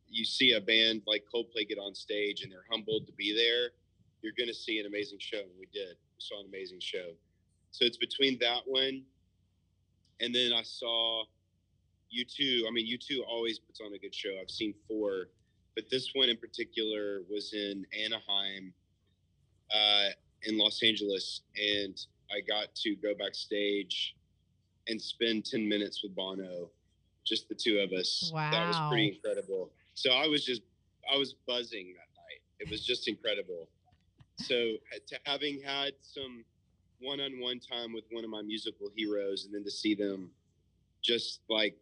You 0.09 0.25
see 0.25 0.53
a 0.53 0.61
band 0.61 1.03
like 1.07 1.25
Coldplay 1.33 1.69
get 1.69 1.79
on 1.79 1.95
stage, 1.95 2.43
and 2.43 2.51
they're 2.51 2.65
humbled 2.71 3.07
to 3.07 3.13
be 3.13 3.35
there. 3.35 3.71
You're 4.23 4.33
going 4.37 4.49
to 4.49 4.55
see 4.55 4.79
an 4.79 4.87
amazing 4.87 5.19
show. 5.21 5.43
We 5.59 5.67
did. 5.73 5.97
We 5.97 6.19
saw 6.19 6.41
an 6.41 6.47
amazing 6.49 6.81
show. 6.81 7.13
So 7.73 7.85
it's 7.85 7.99
between 7.99 8.39
that 8.41 8.61
one, 8.67 9.03
and 10.21 10.35
then 10.35 10.53
I 10.53 10.63
saw 10.63 11.25
U2. 12.17 12.67
I 12.67 12.71
mean, 12.71 12.87
U2 12.87 13.19
always 13.29 13.59
puts 13.59 13.81
on 13.81 13.93
a 13.93 13.99
good 13.99 14.15
show. 14.15 14.39
I've 14.41 14.51
seen 14.51 14.75
four, 14.89 15.29
but 15.75 15.85
this 15.91 16.11
one 16.15 16.29
in 16.29 16.37
particular 16.39 17.21
was 17.31 17.53
in 17.53 17.85
Anaheim, 17.93 18.73
uh, 19.75 20.09
in 20.45 20.57
Los 20.57 20.83
Angeles, 20.83 21.43
and 21.57 22.01
I 22.31 22.41
got 22.41 22.75
to 22.77 22.97
go 22.97 23.15
backstage 23.19 24.15
and 24.89 25.01
spend 25.01 25.45
10 25.45 25.69
minutes 25.69 26.03
with 26.03 26.15
Bono, 26.15 26.71
just 27.25 27.49
the 27.49 27.55
two 27.55 27.79
of 27.79 27.93
us. 27.93 28.31
Wow. 28.33 28.51
That 28.51 28.69
was 28.69 28.77
pretty 28.89 29.09
incredible. 29.15 29.71
So 29.95 30.11
I 30.11 30.27
was 30.27 30.45
just, 30.45 30.63
I 31.13 31.17
was 31.17 31.35
buzzing 31.47 31.95
that 31.97 32.09
night. 32.17 32.41
It 32.61 32.71
was 32.71 32.85
just 32.85 33.09
incredible. 33.09 33.69
So 34.39 34.55
to 34.55 35.19
having 35.25 35.61
had 35.63 35.93
some 36.03 36.45
one-on-one 37.01 37.61
time 37.61 37.93
with 37.93 38.05
one 38.11 38.25
of 38.25 38.31
my 38.31 38.43
musical 38.43 38.89
heroes 38.95 39.45
and 39.45 39.55
then 39.55 39.65
to 39.65 39.71
see 39.71 39.95
them 39.95 40.31
just 41.03 41.41
like 41.49 41.77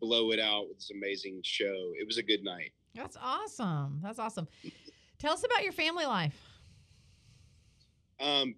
blow 0.00 0.32
it 0.32 0.40
out 0.40 0.68
with 0.68 0.78
this 0.78 0.90
amazing 0.90 1.40
show, 1.42 1.92
it 1.98 2.06
was 2.06 2.18
a 2.18 2.22
good 2.22 2.44
night. 2.44 2.72
That's 2.94 3.16
awesome. 3.20 4.00
That's 4.02 4.18
awesome. 4.18 4.48
Tell 5.18 5.32
us 5.32 5.44
about 5.44 5.64
your 5.64 5.72
family 5.72 6.06
life. 6.06 6.38
Um, 8.20 8.54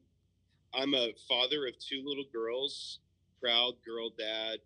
I'm 0.75 0.95
a 0.95 1.13
father 1.29 1.67
of 1.67 1.79
two 1.79 2.03
little 2.05 2.25
girls, 2.33 2.99
proud 3.41 3.75
girl 3.87 4.11
dad. 4.19 4.59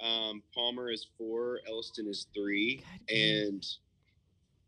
Um, 0.00 0.42
Palmer 0.54 0.90
is 0.90 1.08
four, 1.16 1.60
Elliston 1.68 2.06
is 2.06 2.26
three, 2.34 2.82
grief. 3.08 3.44
and 3.48 3.64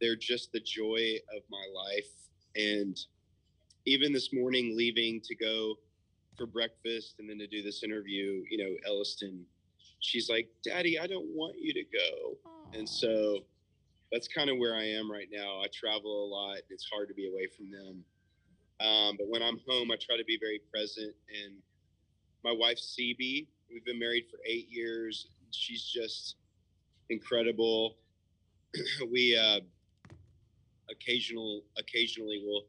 they're 0.01 0.17
just 0.17 0.53
the 0.53 0.61
joy 0.61 1.17
of 1.37 1.43
my 1.51 1.67
life. 1.75 2.11
And 2.57 2.99
even 3.87 4.13
this 4.13 4.33
morning, 4.33 4.75
leaving 4.77 5.21
to 5.25 5.35
go 5.35 5.75
for 6.37 6.47
breakfast 6.47 7.17
and 7.19 7.29
then 7.29 7.39
to 7.39 7.47
do 7.47 7.63
this 7.63 7.83
interview, 7.83 8.43
you 8.49 8.59
know, 8.59 8.75
Elliston, 8.87 9.45
she's 10.01 10.31
like, 10.31 10.49
Daddy, 10.65 10.99
I 10.99 11.07
don't 11.07 11.27
want 11.35 11.57
you 11.59 11.75
to 11.75 11.83
go. 11.83 12.53
And 12.79 12.89
so 12.89 13.41
that's 14.13 14.29
kind 14.29 14.49
of 14.49 14.59
where 14.59 14.75
I 14.75 14.85
am 14.85 15.11
right 15.11 15.29
now. 15.31 15.61
I 15.61 15.67
travel 15.73 16.25
a 16.25 16.29
lot. 16.29 16.59
It's 16.71 16.89
hard 16.91 17.09
to 17.09 17.15
be 17.15 17.29
away 17.29 17.49
from 17.57 17.71
them. 17.71 18.05
Um, 18.81 19.17
but 19.19 19.29
when 19.29 19.43
I'm 19.43 19.59
home, 19.69 19.91
I 19.91 19.97
try 19.97 20.17
to 20.17 20.25
be 20.25 20.39
very 20.41 20.61
present. 20.71 21.15
And 21.45 21.55
my 22.45 22.53
wife, 22.53 22.79
CB, 22.79 23.47
we've 23.71 23.85
been 23.85 23.99
married 23.99 24.25
for 24.31 24.39
eight 24.47 24.69
years. 24.71 25.29
She's 25.51 25.83
just 25.85 26.37
incredible. 27.11 27.97
we 29.11 29.37
uh, 29.37 29.61
occasional 30.91 31.63
occasionally 31.79 32.43
will 32.45 32.65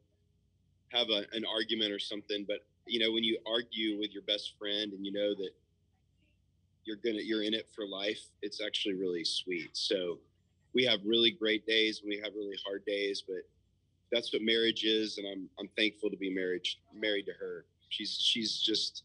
have 0.89 1.09
a, 1.09 1.25
an 1.33 1.43
argument 1.45 1.91
or 1.91 1.99
something, 1.99 2.45
but 2.47 2.65
you 2.85 2.99
know 2.99 3.11
when 3.11 3.23
you 3.23 3.37
argue 3.47 3.99
with 3.99 4.11
your 4.11 4.23
best 4.23 4.53
friend 4.57 4.93
and 4.93 5.05
you 5.05 5.11
know 5.11 5.35
that 5.35 5.51
you're 6.85 6.97
gonna 6.97 7.23
you're 7.23 7.43
in 7.43 7.53
it 7.53 7.67
for 7.75 7.85
life, 7.85 8.21
it's 8.41 8.61
actually 8.65 8.95
really 8.95 9.23
sweet. 9.23 9.69
So 9.73 10.19
we 10.73 10.83
have 10.85 10.99
really 11.05 11.31
great 11.31 11.65
days 11.65 12.01
and 12.01 12.09
we 12.09 12.19
have 12.23 12.33
really 12.35 12.57
hard 12.65 12.85
days, 12.85 13.23
but 13.27 13.43
that's 14.11 14.33
what 14.33 14.41
marriage 14.41 14.85
is, 14.85 15.17
and 15.17 15.27
I'm 15.27 15.49
I'm 15.59 15.69
thankful 15.77 16.09
to 16.09 16.17
be 16.17 16.33
married 16.33 16.65
married 16.93 17.25
to 17.27 17.33
her. 17.33 17.65
She's 17.89 18.17
she's 18.19 18.59
just 18.59 19.03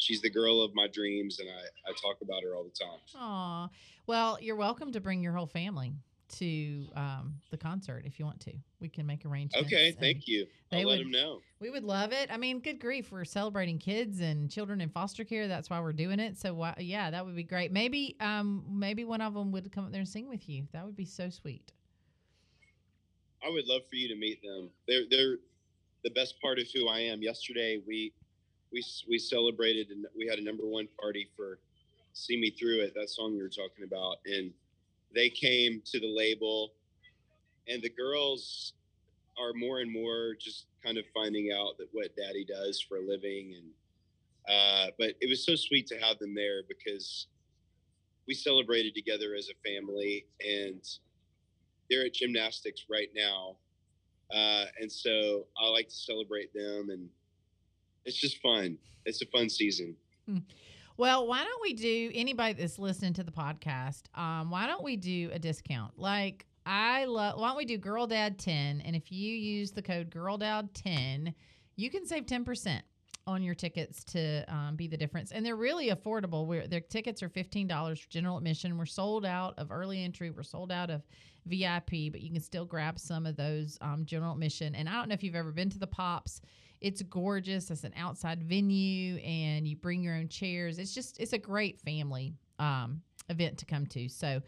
she's 0.00 0.20
the 0.20 0.30
girl 0.30 0.60
of 0.62 0.74
my 0.74 0.88
dreams, 0.88 1.38
and 1.38 1.48
I 1.48 1.90
I 1.90 1.92
talk 2.02 2.16
about 2.22 2.42
her 2.42 2.54
all 2.56 2.64
the 2.64 2.70
time. 2.70 2.98
Aw. 3.16 3.68
Well, 4.06 4.38
you're 4.40 4.56
welcome 4.56 4.90
to 4.92 5.00
bring 5.00 5.22
your 5.22 5.32
whole 5.34 5.46
family 5.46 5.92
to 6.38 6.86
um, 6.94 7.34
the 7.50 7.56
concert 7.56 8.04
if 8.06 8.18
you 8.18 8.24
want 8.24 8.40
to. 8.40 8.52
We 8.80 8.88
can 8.88 9.04
make 9.06 9.24
arrangements. 9.26 9.66
Okay, 9.66 9.90
thank 9.98 10.28
you. 10.28 10.46
they 10.70 10.78
I'll 10.82 10.86
let 10.88 10.98
would- 10.98 11.06
them 11.06 11.10
know. 11.12 11.40
We 11.60 11.68
would 11.70 11.84
love 11.84 12.12
it. 12.12 12.30
I 12.32 12.38
mean, 12.38 12.60
good 12.60 12.80
grief, 12.80 13.12
we're 13.12 13.24
celebrating 13.26 13.78
kids 13.78 14.20
and 14.20 14.50
children 14.50 14.80
in 14.80 14.88
foster 14.88 15.24
care. 15.24 15.46
That's 15.46 15.68
why 15.68 15.78
we're 15.80 15.92
doing 15.92 16.18
it. 16.18 16.38
So 16.38 16.54
why, 16.54 16.74
yeah, 16.78 17.10
that 17.10 17.26
would 17.26 17.36
be 17.36 17.42
great. 17.44 17.70
Maybe 17.70 18.16
um 18.20 18.64
maybe 18.70 19.04
one 19.04 19.20
of 19.20 19.34
them 19.34 19.52
would 19.52 19.70
come 19.70 19.84
up 19.84 19.90
there 19.92 20.00
and 20.00 20.08
sing 20.08 20.28
with 20.28 20.48
you. 20.48 20.66
That 20.72 20.86
would 20.86 20.96
be 20.96 21.04
so 21.04 21.28
sweet. 21.30 21.72
I 23.44 23.50
would 23.50 23.66
love 23.66 23.82
for 23.90 23.96
you 23.96 24.08
to 24.08 24.16
meet 24.16 24.40
them. 24.42 24.70
They're 24.88 25.04
they're 25.10 25.36
the 26.04 26.10
best 26.10 26.40
part 26.40 26.58
of 26.58 26.66
who 26.74 26.88
I 26.88 27.00
am. 27.00 27.22
Yesterday 27.22 27.80
we 27.86 28.12
we 28.72 28.84
we 29.08 29.18
celebrated 29.18 29.90
and 29.90 30.06
we 30.16 30.26
had 30.26 30.38
a 30.38 30.44
number 30.44 30.66
one 30.66 30.88
party 31.00 31.28
for 31.36 31.58
"See 32.12 32.38
Me 32.38 32.50
Through 32.50 32.80
It," 32.80 32.94
that 32.94 33.10
song 33.10 33.34
you 33.34 33.42
were 33.42 33.48
talking 33.48 33.84
about, 33.84 34.18
and 34.26 34.52
they 35.14 35.28
came 35.28 35.82
to 35.86 36.00
the 36.00 36.08
label, 36.08 36.72
and 37.68 37.82
the 37.82 37.90
girls 37.90 38.74
are 39.38 39.52
more 39.54 39.80
and 39.80 39.90
more 39.90 40.34
just 40.38 40.66
kind 40.84 40.98
of 40.98 41.04
finding 41.14 41.50
out 41.52 41.78
that 41.78 41.88
what 41.92 42.14
Daddy 42.16 42.44
does 42.44 42.80
for 42.80 42.98
a 42.98 43.02
living, 43.02 43.54
and 43.56 43.70
uh, 44.48 44.90
but 44.98 45.14
it 45.20 45.28
was 45.28 45.44
so 45.44 45.54
sweet 45.54 45.86
to 45.88 45.98
have 45.98 46.18
them 46.18 46.34
there 46.34 46.62
because 46.68 47.26
we 48.26 48.34
celebrated 48.34 48.94
together 48.94 49.34
as 49.36 49.48
a 49.48 49.68
family 49.68 50.26
and 50.40 50.82
they're 51.90 52.06
at 52.06 52.14
gymnastics 52.14 52.84
right 52.88 53.08
now. 53.14 53.56
Uh, 54.32 54.66
and 54.80 54.90
so 54.90 55.46
I 55.60 55.68
like 55.68 55.88
to 55.88 55.94
celebrate 55.94 56.54
them 56.54 56.90
and 56.90 57.08
it's 58.04 58.16
just 58.16 58.40
fun. 58.40 58.78
It's 59.04 59.22
a 59.22 59.26
fun 59.26 59.48
season. 59.48 59.96
Well, 60.96 61.26
why 61.26 61.44
don't 61.44 61.62
we 61.62 61.72
do 61.72 62.10
anybody 62.14 62.54
that's 62.54 62.78
listening 62.78 63.14
to 63.14 63.24
the 63.24 63.32
podcast? 63.32 64.02
Um, 64.14 64.50
why 64.50 64.66
don't 64.66 64.84
we 64.84 64.96
do 64.96 65.30
a 65.32 65.38
discount? 65.38 65.98
Like 65.98 66.46
I 66.66 67.06
love. 67.06 67.40
Why 67.40 67.48
don't 67.48 67.56
we 67.56 67.64
do 67.64 67.78
Girl 67.78 68.06
Dad 68.06 68.38
ten? 68.38 68.82
And 68.82 68.94
if 68.94 69.10
you 69.10 69.34
use 69.34 69.72
the 69.72 69.82
code 69.82 70.10
Girl 70.10 70.36
Dad 70.36 70.74
ten, 70.74 71.34
you 71.76 71.90
can 71.90 72.06
save 72.06 72.26
ten 72.26 72.44
percent 72.44 72.84
on 73.26 73.42
your 73.42 73.54
tickets 73.54 74.04
to 74.04 74.44
um, 74.52 74.76
be 74.76 74.88
the 74.88 74.96
difference. 74.96 75.32
And 75.32 75.44
they're 75.44 75.56
really 75.56 75.90
affordable. 75.90 76.46
We're, 76.46 76.66
their 76.66 76.80
tickets 76.80 77.22
are 77.22 77.28
fifteen 77.28 77.66
dollars 77.66 78.00
for 78.00 78.10
general 78.10 78.36
admission. 78.36 78.76
We're 78.76 78.86
sold 78.86 79.24
out 79.24 79.54
of 79.58 79.72
early 79.72 80.04
entry. 80.04 80.30
We're 80.30 80.42
sold 80.42 80.70
out 80.70 80.90
of 80.90 81.02
VIP, 81.46 82.12
but 82.12 82.20
you 82.20 82.30
can 82.30 82.42
still 82.42 82.66
grab 82.66 82.98
some 82.98 83.24
of 83.24 83.36
those 83.36 83.78
um, 83.80 84.04
general 84.04 84.34
admission. 84.34 84.74
And 84.74 84.88
I 84.88 84.92
don't 84.92 85.08
know 85.08 85.14
if 85.14 85.22
you've 85.22 85.34
ever 85.34 85.52
been 85.52 85.70
to 85.70 85.78
the 85.78 85.86
Pops. 85.86 86.42
It's 86.80 87.02
gorgeous. 87.02 87.70
It's 87.70 87.84
an 87.84 87.92
outside 87.96 88.42
venue, 88.42 89.16
and 89.16 89.68
you 89.68 89.76
bring 89.76 90.02
your 90.02 90.14
own 90.14 90.28
chairs. 90.28 90.78
It's 90.78 90.94
just 90.94 91.20
it's 91.20 91.32
a 91.32 91.38
great 91.38 91.78
family 91.80 92.34
um, 92.58 93.02
event 93.28 93.58
to 93.58 93.66
come 93.66 93.86
to. 93.88 94.08
So 94.08 94.40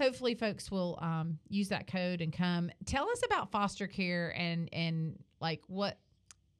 hopefully, 0.00 0.34
folks 0.34 0.70
will 0.70 0.98
um, 1.02 1.38
use 1.48 1.68
that 1.70 1.86
code 1.86 2.20
and 2.20 2.32
come. 2.32 2.70
Tell 2.86 3.08
us 3.08 3.22
about 3.24 3.50
foster 3.50 3.86
care 3.86 4.34
and 4.36 4.68
and 4.72 5.18
like 5.40 5.62
what 5.66 5.98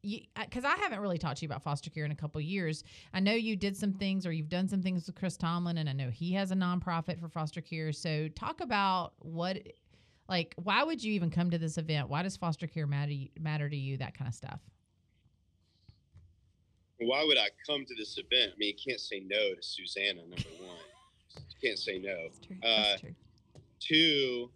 because 0.04 0.64
I 0.64 0.74
haven't 0.76 0.98
really 0.98 1.18
talked 1.18 1.38
to 1.38 1.42
you 1.42 1.48
about 1.48 1.62
foster 1.62 1.88
care 1.88 2.04
in 2.04 2.10
a 2.10 2.16
couple 2.16 2.40
years. 2.40 2.82
I 3.14 3.20
know 3.20 3.32
you 3.32 3.54
did 3.54 3.76
some 3.76 3.92
things 3.92 4.26
or 4.26 4.32
you've 4.32 4.48
done 4.48 4.68
some 4.68 4.82
things 4.82 5.06
with 5.06 5.14
Chris 5.14 5.36
Tomlin, 5.36 5.78
and 5.78 5.88
I 5.88 5.92
know 5.92 6.10
he 6.10 6.32
has 6.32 6.50
a 6.50 6.56
nonprofit 6.56 7.20
for 7.20 7.28
foster 7.28 7.60
care. 7.60 7.92
So 7.92 8.28
talk 8.28 8.60
about 8.60 9.12
what, 9.20 9.58
like, 10.28 10.54
why 10.56 10.82
would 10.82 11.02
you 11.04 11.12
even 11.12 11.30
come 11.30 11.50
to 11.50 11.58
this 11.58 11.78
event? 11.78 12.08
Why 12.08 12.22
does 12.24 12.36
foster 12.36 12.66
care 12.66 12.86
matter 12.86 13.12
matter 13.38 13.68
to 13.68 13.76
you? 13.76 13.96
That 13.98 14.18
kind 14.18 14.28
of 14.28 14.34
stuff. 14.34 14.60
Why 17.06 17.24
would 17.24 17.38
I 17.38 17.48
come 17.66 17.84
to 17.84 17.94
this 17.96 18.18
event? 18.18 18.52
I 18.54 18.58
mean, 18.58 18.74
you 18.76 18.92
can't 18.92 19.00
say 19.00 19.20
no 19.26 19.54
to 19.54 19.62
Susanna, 19.62 20.22
number 20.22 20.36
one. 20.60 20.76
You 21.50 21.68
can't 21.68 21.78
say 21.78 21.98
no. 21.98 22.16
That's 22.24 22.46
true. 22.46 22.56
Uh, 22.62 22.82
That's 22.82 23.00
true. 23.00 23.14
Two, 23.80 24.50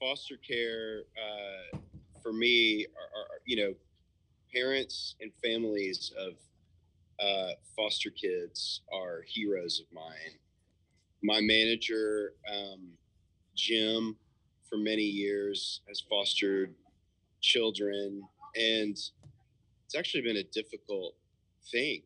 foster 0.00 0.36
care 0.36 1.02
uh, 1.16 1.78
for 2.22 2.32
me 2.32 2.86
are, 2.86 3.20
are, 3.20 3.26
you 3.46 3.56
know, 3.56 3.74
parents 4.54 5.16
and 5.20 5.30
families 5.42 6.12
of 6.18 6.34
uh, 7.20 7.52
foster 7.74 8.10
kids 8.10 8.82
are 8.92 9.22
heroes 9.26 9.80
of 9.80 9.94
mine. 9.94 10.38
My 11.22 11.40
manager, 11.40 12.34
um, 12.52 12.88
Jim, 13.54 14.16
for 14.68 14.76
many 14.76 15.02
years 15.02 15.80
has 15.88 16.02
fostered 16.08 16.74
children, 17.40 18.22
and 18.54 18.92
it's 18.92 19.94
actually 19.96 20.22
been 20.22 20.36
a 20.38 20.44
difficult 20.44 21.14
thing. 21.70 22.02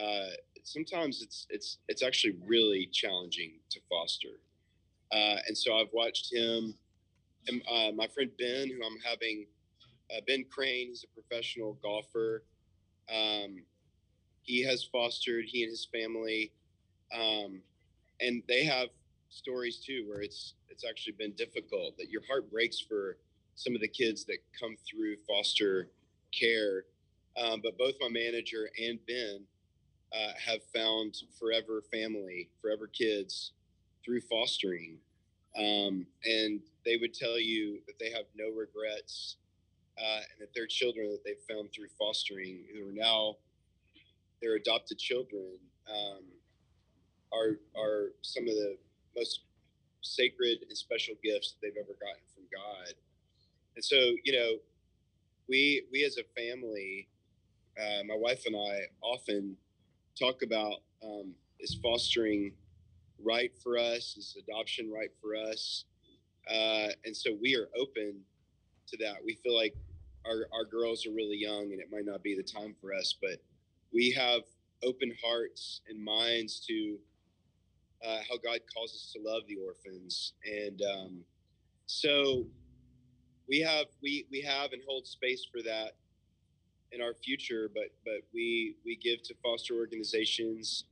Uh, 0.00 0.30
sometimes 0.62 1.22
it's 1.22 1.46
it's 1.50 1.78
it's 1.88 2.02
actually 2.02 2.36
really 2.46 2.88
challenging 2.92 3.52
to 3.70 3.80
foster, 3.88 4.40
uh, 5.12 5.36
and 5.46 5.56
so 5.56 5.76
I've 5.76 5.92
watched 5.92 6.32
him. 6.32 6.74
And 7.48 7.62
uh, 7.70 7.92
my 7.92 8.06
friend 8.06 8.30
Ben, 8.38 8.68
who 8.68 8.84
I'm 8.86 8.98
having, 9.04 9.46
uh, 10.14 10.20
Ben 10.26 10.44
Crane, 10.50 10.88
he's 10.88 11.04
a 11.04 11.20
professional 11.20 11.78
golfer. 11.82 12.44
Um, 13.12 13.62
he 14.42 14.62
has 14.62 14.84
fostered 14.84 15.46
he 15.46 15.62
and 15.62 15.70
his 15.70 15.88
family, 15.92 16.52
um, 17.14 17.60
and 18.20 18.42
they 18.48 18.64
have 18.64 18.88
stories 19.30 19.78
too 19.78 20.04
where 20.08 20.20
it's 20.22 20.54
it's 20.68 20.84
actually 20.88 21.14
been 21.18 21.32
difficult. 21.32 21.96
That 21.98 22.10
your 22.10 22.22
heart 22.28 22.50
breaks 22.50 22.80
for 22.80 23.16
some 23.54 23.74
of 23.74 23.80
the 23.80 23.88
kids 23.88 24.24
that 24.24 24.38
come 24.58 24.76
through 24.88 25.16
foster 25.28 25.88
care. 26.32 26.84
Um, 27.36 27.60
but 27.62 27.78
both 27.78 27.94
my 28.00 28.08
manager 28.08 28.70
and 28.82 28.98
Ben 29.06 29.40
uh, 30.12 30.32
have 30.44 30.60
found 30.74 31.16
forever 31.38 31.82
family, 31.92 32.50
forever 32.60 32.86
kids 32.86 33.52
through 34.04 34.20
fostering. 34.22 34.98
Um, 35.56 36.06
and 36.24 36.60
they 36.84 36.96
would 36.96 37.14
tell 37.14 37.38
you 37.38 37.80
that 37.86 37.98
they 37.98 38.10
have 38.10 38.26
no 38.36 38.50
regrets 38.50 39.36
uh, 39.98 40.20
and 40.30 40.40
that 40.40 40.54
their 40.54 40.66
children 40.66 41.10
that 41.10 41.22
they've 41.24 41.56
found 41.56 41.70
through 41.72 41.88
fostering, 41.98 42.64
who 42.72 42.88
are 42.88 42.92
now 42.92 43.36
their 44.40 44.56
adopted 44.56 44.98
children, 44.98 45.58
um, 45.88 46.24
are, 47.32 47.58
are 47.80 48.12
some 48.22 48.44
of 48.44 48.54
the 48.54 48.76
most 49.16 49.40
sacred 50.02 50.58
and 50.68 50.76
special 50.76 51.14
gifts 51.22 51.52
that 51.52 51.58
they've 51.62 51.80
ever 51.80 51.96
gotten 52.00 52.22
from 52.34 52.44
God. 52.52 52.94
And 53.76 53.84
so, 53.84 53.96
you 54.24 54.32
know, 54.32 54.56
we 55.48 55.84
we 55.92 56.04
as 56.04 56.16
a 56.16 56.24
family, 56.40 57.08
uh, 57.78 58.02
my 58.06 58.16
wife 58.16 58.44
and 58.46 58.56
I 58.56 58.80
often 59.02 59.56
talk 60.18 60.42
about 60.42 60.76
um, 61.02 61.32
is 61.60 61.78
fostering 61.82 62.52
right 63.22 63.52
for 63.62 63.78
us, 63.78 64.16
is 64.16 64.36
adoption 64.42 64.90
right 64.90 65.10
for 65.20 65.34
us, 65.36 65.84
uh, 66.48 66.88
and 67.04 67.16
so 67.16 67.36
we 67.40 67.56
are 67.56 67.68
open 67.78 68.20
to 68.88 68.96
that. 68.98 69.16
We 69.24 69.38
feel 69.42 69.56
like 69.56 69.74
our 70.26 70.46
our 70.52 70.64
girls 70.64 71.06
are 71.06 71.12
really 71.12 71.38
young, 71.38 71.72
and 71.72 71.80
it 71.80 71.88
might 71.90 72.06
not 72.06 72.22
be 72.22 72.34
the 72.34 72.42
time 72.42 72.74
for 72.80 72.94
us, 72.94 73.14
but 73.20 73.42
we 73.92 74.10
have 74.12 74.42
open 74.82 75.12
hearts 75.22 75.82
and 75.88 76.02
minds 76.02 76.64
to 76.66 76.98
uh, 78.04 78.18
how 78.28 78.36
God 78.38 78.60
calls 78.74 78.92
us 78.92 79.14
to 79.14 79.22
love 79.22 79.42
the 79.46 79.56
orphans, 79.56 80.32
and 80.44 80.80
um, 80.82 81.20
so 81.86 82.46
we 83.48 83.60
have 83.60 83.86
we 84.02 84.26
we 84.30 84.40
have 84.40 84.72
and 84.72 84.82
hold 84.86 85.06
space 85.06 85.46
for 85.50 85.62
that 85.62 85.92
in 86.92 87.00
our 87.00 87.14
future. 87.14 87.70
But 87.72 87.92
but 88.04 88.22
we 88.32 88.76
we 88.84 88.96
give 88.96 89.22
to 89.24 89.34
foster 89.42 89.74
organizations 89.74 90.84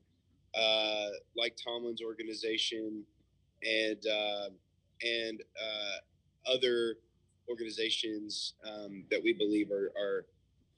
uh, 0.55 1.09
like 1.37 1.57
Tomlin's 1.63 2.03
organization 2.03 3.05
and 3.63 3.99
uh, 4.07 4.49
and 5.03 5.41
uh, 5.41 6.53
other 6.55 6.97
organizations 7.51 8.55
um, 8.65 9.05
that 9.11 9.23
we 9.23 9.33
believe 9.33 9.71
are, 9.71 9.93
are 9.99 10.27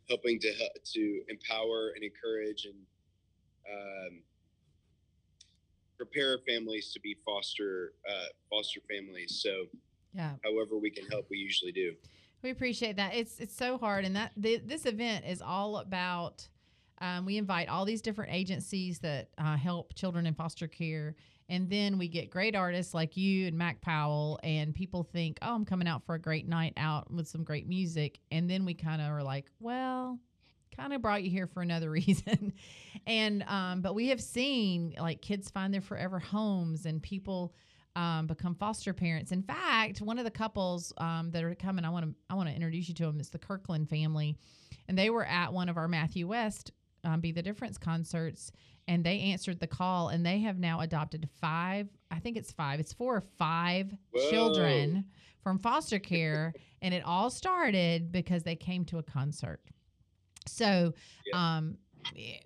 helping 0.09 0.39
to 0.41 0.53
to 0.95 1.23
empower 1.29 1.93
and 1.95 2.05
encourage 2.05 2.67
and 2.67 2.75
um, 3.71 4.23
prepare 5.97 6.39
families 6.49 6.93
to 6.93 7.01
be 7.01 7.17
foster 7.25 7.93
uh, 8.09 8.27
foster 8.49 8.81
families. 8.89 9.41
So, 9.43 9.67
Yeah. 10.15 10.35
however 10.45 10.79
we 10.79 10.91
can 10.91 11.07
help, 11.11 11.27
we 11.31 11.39
usually 11.39 11.73
do. 11.73 11.95
We 12.43 12.51
appreciate 12.51 12.97
that. 12.97 13.15
It's 13.15 13.39
it's 13.39 13.55
so 13.55 13.77
hard, 13.77 14.05
and 14.05 14.17
that 14.17 14.33
th- 14.41 14.63
this 14.65 14.87
event 14.87 15.27
is 15.27 15.43
all 15.43 15.79
about. 15.79 16.49
Um, 17.03 17.25
we 17.25 17.39
invite 17.39 17.69
all 17.69 17.87
these 17.87 18.03
different 18.03 18.33
agencies 18.35 18.99
that 18.99 19.31
uh, 19.39 19.57
help 19.57 19.95
children 19.95 20.27
in 20.27 20.35
foster 20.35 20.67
care, 20.67 21.17
and 21.49 21.69
then 21.71 21.97
we 21.99 22.09
get 22.09 22.31
great 22.31 22.55
artists 22.55 22.93
like 22.93 23.17
you 23.17 23.47
and 23.47 23.57
Mac 23.57 23.81
Powell, 23.81 24.39
and 24.43 24.75
people 24.75 25.03
think, 25.03 25.39
"Oh, 25.43 25.55
I'm 25.55 25.65
coming 25.65 25.89
out 25.89 26.05
for 26.05 26.15
a 26.15 26.19
great 26.19 26.49
night 26.49 26.75
out 26.77 27.11
with 27.11 27.29
some 27.29 27.45
great 27.45 27.69
music," 27.69 28.21
and 28.31 28.49
then 28.49 28.65
we 28.65 28.75
kind 28.75 29.03
of 29.03 29.09
are 29.09 29.23
like, 29.23 29.51
"Well." 29.61 30.19
Kind 30.77 30.93
of 30.95 31.03
brought 31.03 31.25
you 31.25 31.31
here 31.31 31.49
for 31.49 31.63
another 31.63 31.91
reason, 31.91 32.53
and 33.05 33.43
um, 33.49 33.83
but 33.83 33.93
we 33.95 34.09
have 34.11 34.21
seen 34.21 34.95
like 34.99 35.21
kids 35.21 35.51
find 35.51 35.75
their 35.75 35.81
forever 35.81 36.21
homes 36.21 36.87
and 36.87 37.03
people 37.03 37.53
um, 37.97 38.27
become 38.27 38.55
foster 38.55 38.93
parents. 38.93 39.33
In 39.33 39.43
fact, 39.43 40.01
one 40.01 40.19
of 40.19 40.25
the 40.25 40.31
couples 40.31 40.93
um, 40.99 41.31
that 41.33 41.43
are 41.43 41.55
coming, 41.55 41.85
I 41.85 41.91
want 41.91 42.07
to 42.07 42.15
I 42.29 42.35
want 42.35 42.49
to 42.49 42.55
introduce 42.55 42.89
you 42.89 42.95
to 42.97 43.07
them. 43.07 43.19
It's 43.21 43.31
the 43.31 43.39
Kirkland 43.39 43.89
family, 43.89 44.37
and 44.89 44.97
they 44.99 45.11
were 45.11 45.25
at 45.25 45.53
one 45.53 45.69
of 45.69 45.77
our 45.77 45.89
Matthew 45.89 46.29
West 46.29 46.73
um, 47.05 47.21
Be 47.21 47.33
the 47.33 47.43
Difference 47.43 47.79
concerts, 47.79 48.53
and 48.87 49.05
they 49.05 49.21
answered 49.21 49.59
the 49.61 49.67
call, 49.67 50.09
and 50.09 50.25
they 50.25 50.41
have 50.41 50.59
now 50.59 50.81
adopted 50.81 51.29
five 51.41 51.89
I 52.13 52.19
think 52.19 52.37
it's 52.37 52.53
five. 52.53 52.81
It's 52.81 52.93
four 52.93 53.17
or 53.17 53.25
five 53.39 53.95
Whoa. 54.11 54.29
children 54.31 55.05
from 55.43 55.59
foster 55.59 55.99
care, 55.99 56.53
and 56.83 56.93
it 56.93 57.05
all 57.05 57.31
started 57.31 58.13
because 58.13 58.43
they 58.43 58.57
came 58.57 58.85
to 58.87 58.99
a 58.99 59.03
concert. 59.03 59.61
So, 60.47 60.95
Yeah. 61.27 61.57
um, 61.57 61.79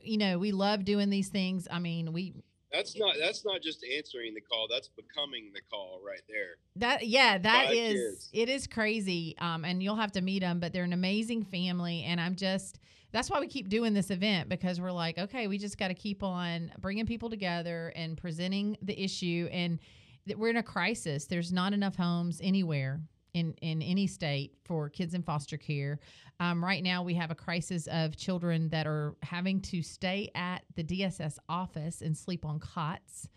you 0.02 0.18
know, 0.18 0.38
we 0.38 0.52
love 0.52 0.84
doing 0.84 1.10
these 1.10 1.28
things. 1.28 1.66
I 1.70 1.78
mean, 1.78 2.12
we 2.12 2.34
That's 2.74 2.98
not 2.98 3.14
that's 3.20 3.44
not 3.44 3.62
just 3.62 3.84
answering 3.96 4.34
the 4.34 4.40
call. 4.40 4.66
That's 4.68 4.88
becoming 4.88 5.50
the 5.54 5.60
call 5.70 6.00
right 6.04 6.22
there. 6.28 6.56
That 6.76 7.06
yeah, 7.06 7.38
that 7.38 7.66
Five 7.66 7.74
is 7.74 7.94
kids. 7.94 8.30
it 8.32 8.48
is 8.48 8.66
crazy. 8.66 9.36
Um, 9.38 9.64
and 9.64 9.82
you'll 9.82 9.96
have 9.96 10.12
to 10.12 10.20
meet 10.20 10.40
them, 10.40 10.58
but 10.58 10.72
they're 10.72 10.84
an 10.84 10.92
amazing 10.92 11.44
family, 11.44 12.02
and 12.02 12.20
I'm 12.20 12.34
just 12.34 12.80
that's 13.12 13.30
why 13.30 13.38
we 13.38 13.46
keep 13.46 13.68
doing 13.68 13.94
this 13.94 14.10
event 14.10 14.48
because 14.48 14.80
we're 14.80 14.90
like, 14.90 15.18
okay, 15.18 15.46
we 15.46 15.56
just 15.56 15.78
got 15.78 15.88
to 15.88 15.94
keep 15.94 16.24
on 16.24 16.72
bringing 16.80 17.06
people 17.06 17.30
together 17.30 17.92
and 17.94 18.16
presenting 18.16 18.76
the 18.82 19.00
issue, 19.00 19.48
and 19.52 19.78
that 20.26 20.36
we're 20.38 20.50
in 20.50 20.56
a 20.56 20.62
crisis. 20.62 21.26
There's 21.26 21.52
not 21.52 21.72
enough 21.72 21.94
homes 21.94 22.40
anywhere 22.42 23.00
in 23.34 23.54
in 23.60 23.82
any 23.82 24.06
state 24.06 24.56
for 24.64 24.88
kids 24.88 25.12
in 25.12 25.22
foster 25.22 25.56
care. 25.56 26.00
Um, 26.40 26.64
right 26.64 26.82
now, 26.82 27.02
we 27.02 27.14
have 27.14 27.30
a 27.30 27.34
crisis 27.34 27.86
of 27.88 28.16
children 28.16 28.68
that 28.70 28.86
are 28.86 29.14
having 29.22 29.60
to 29.62 29.82
stay 29.82 30.30
at 30.34 30.62
the 30.74 30.82
DSS 30.82 31.38
office 31.48 32.00
and 32.00 32.16
sleep 32.16 32.44
on 32.44 32.58
cots. 32.58 33.28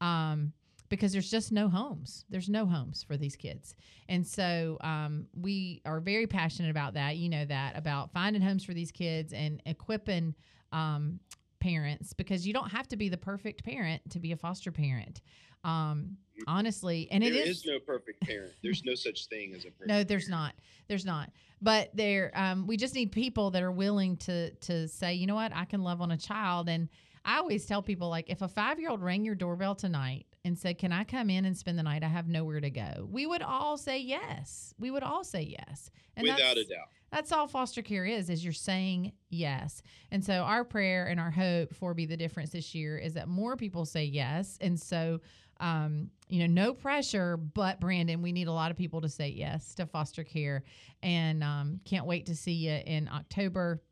Um, 0.00 0.52
because 0.88 1.12
there's 1.12 1.30
just 1.30 1.50
no 1.50 1.68
homes. 1.68 2.24
There's 2.30 2.48
no 2.48 2.64
homes 2.64 3.02
for 3.02 3.16
these 3.16 3.34
kids. 3.34 3.74
And 4.08 4.24
so 4.24 4.78
um, 4.82 5.26
we 5.34 5.82
are 5.84 5.98
very 5.98 6.28
passionate 6.28 6.70
about 6.70 6.94
that. 6.94 7.16
You 7.16 7.28
know 7.28 7.44
that 7.44 7.76
about 7.76 8.12
finding 8.12 8.40
homes 8.40 8.64
for 8.64 8.72
these 8.72 8.92
kids 8.92 9.32
and 9.32 9.60
equipping 9.66 10.36
um, 10.70 11.18
parents 11.60 12.12
because 12.12 12.46
you 12.46 12.52
don't 12.52 12.70
have 12.70 12.86
to 12.88 12.96
be 12.96 13.08
the 13.08 13.16
perfect 13.16 13.64
parent 13.64 14.02
to 14.10 14.20
be 14.20 14.32
a 14.32 14.36
foster 14.36 14.70
parent. 14.70 15.22
Um, 15.64 16.18
honestly, 16.46 17.08
and 17.10 17.22
There 17.22 17.32
it 17.32 17.48
is 17.48 17.64
no 17.66 17.78
perfect 17.78 18.20
parent. 18.22 18.52
There's 18.62 18.84
no 18.84 18.94
such 18.94 19.26
thing 19.26 19.54
as 19.54 19.64
a 19.64 19.70
perfect. 19.70 19.88
no, 19.88 20.04
there's 20.04 20.28
not. 20.28 20.54
There's 20.88 21.04
not. 21.04 21.30
But 21.62 21.90
there, 21.94 22.32
um, 22.34 22.66
we 22.66 22.76
just 22.76 22.94
need 22.94 23.12
people 23.12 23.50
that 23.52 23.62
are 23.62 23.72
willing 23.72 24.16
to 24.18 24.50
to 24.50 24.88
say, 24.88 25.14
you 25.14 25.26
know 25.26 25.34
what, 25.34 25.52
I 25.54 25.64
can 25.64 25.82
love 25.82 26.00
on 26.00 26.10
a 26.10 26.18
child. 26.18 26.68
And 26.68 26.88
I 27.24 27.38
always 27.38 27.66
tell 27.66 27.82
people, 27.82 28.08
like, 28.08 28.28
if 28.28 28.42
a 28.42 28.48
five 28.48 28.78
year 28.78 28.90
old 28.90 29.02
rang 29.02 29.24
your 29.24 29.34
doorbell 29.34 29.74
tonight 29.74 30.26
and 30.44 30.56
said, 30.58 30.78
"Can 30.78 30.92
I 30.92 31.04
come 31.04 31.28
in 31.30 31.44
and 31.44 31.56
spend 31.56 31.78
the 31.78 31.82
night? 31.82 32.04
I 32.04 32.08
have 32.08 32.28
nowhere 32.28 32.60
to 32.60 32.70
go," 32.70 33.08
we 33.10 33.26
would 33.26 33.42
all 33.42 33.76
say 33.76 33.98
yes. 33.98 34.74
We 34.78 34.90
would 34.90 35.02
all 35.02 35.24
say 35.24 35.42
yes. 35.42 35.90
And 36.16 36.24
without 36.26 36.56
a 36.56 36.64
doubt. 36.64 36.88
that's 37.10 37.30
all 37.32 37.46
foster 37.46 37.82
care 37.82 38.06
is 38.06 38.30
is 38.30 38.42
you're 38.42 38.52
saying 38.52 39.12
yes 39.28 39.82
and 40.10 40.24
so 40.24 40.32
our 40.42 40.64
prayer 40.64 41.06
and 41.06 41.20
our 41.20 41.30
hope 41.30 41.74
for 41.74 41.92
be 41.92 42.06
the 42.06 42.16
difference 42.16 42.50
this 42.50 42.74
year 42.74 42.96
is 42.96 43.12
that 43.14 43.28
more 43.28 43.54
people 43.54 43.84
say 43.84 44.02
yes 44.02 44.56
and 44.62 44.80
so 44.80 45.20
um, 45.60 46.10
you 46.28 46.40
know 46.40 46.46
no 46.46 46.74
pressure 46.74 47.36
but 47.36 47.80
brandon 47.80 48.20
we 48.22 48.32
need 48.32 48.48
a 48.48 48.52
lot 48.52 48.70
of 48.70 48.76
people 48.76 49.00
to 49.00 49.08
say 49.08 49.28
yes 49.28 49.74
to 49.74 49.86
foster 49.86 50.24
care 50.24 50.64
and 51.02 51.42
um, 51.44 51.80
can't 51.84 52.06
wait 52.06 52.26
to 52.26 52.34
see 52.34 52.52
you 52.52 52.78
in 52.86 53.08
october 53.08 53.82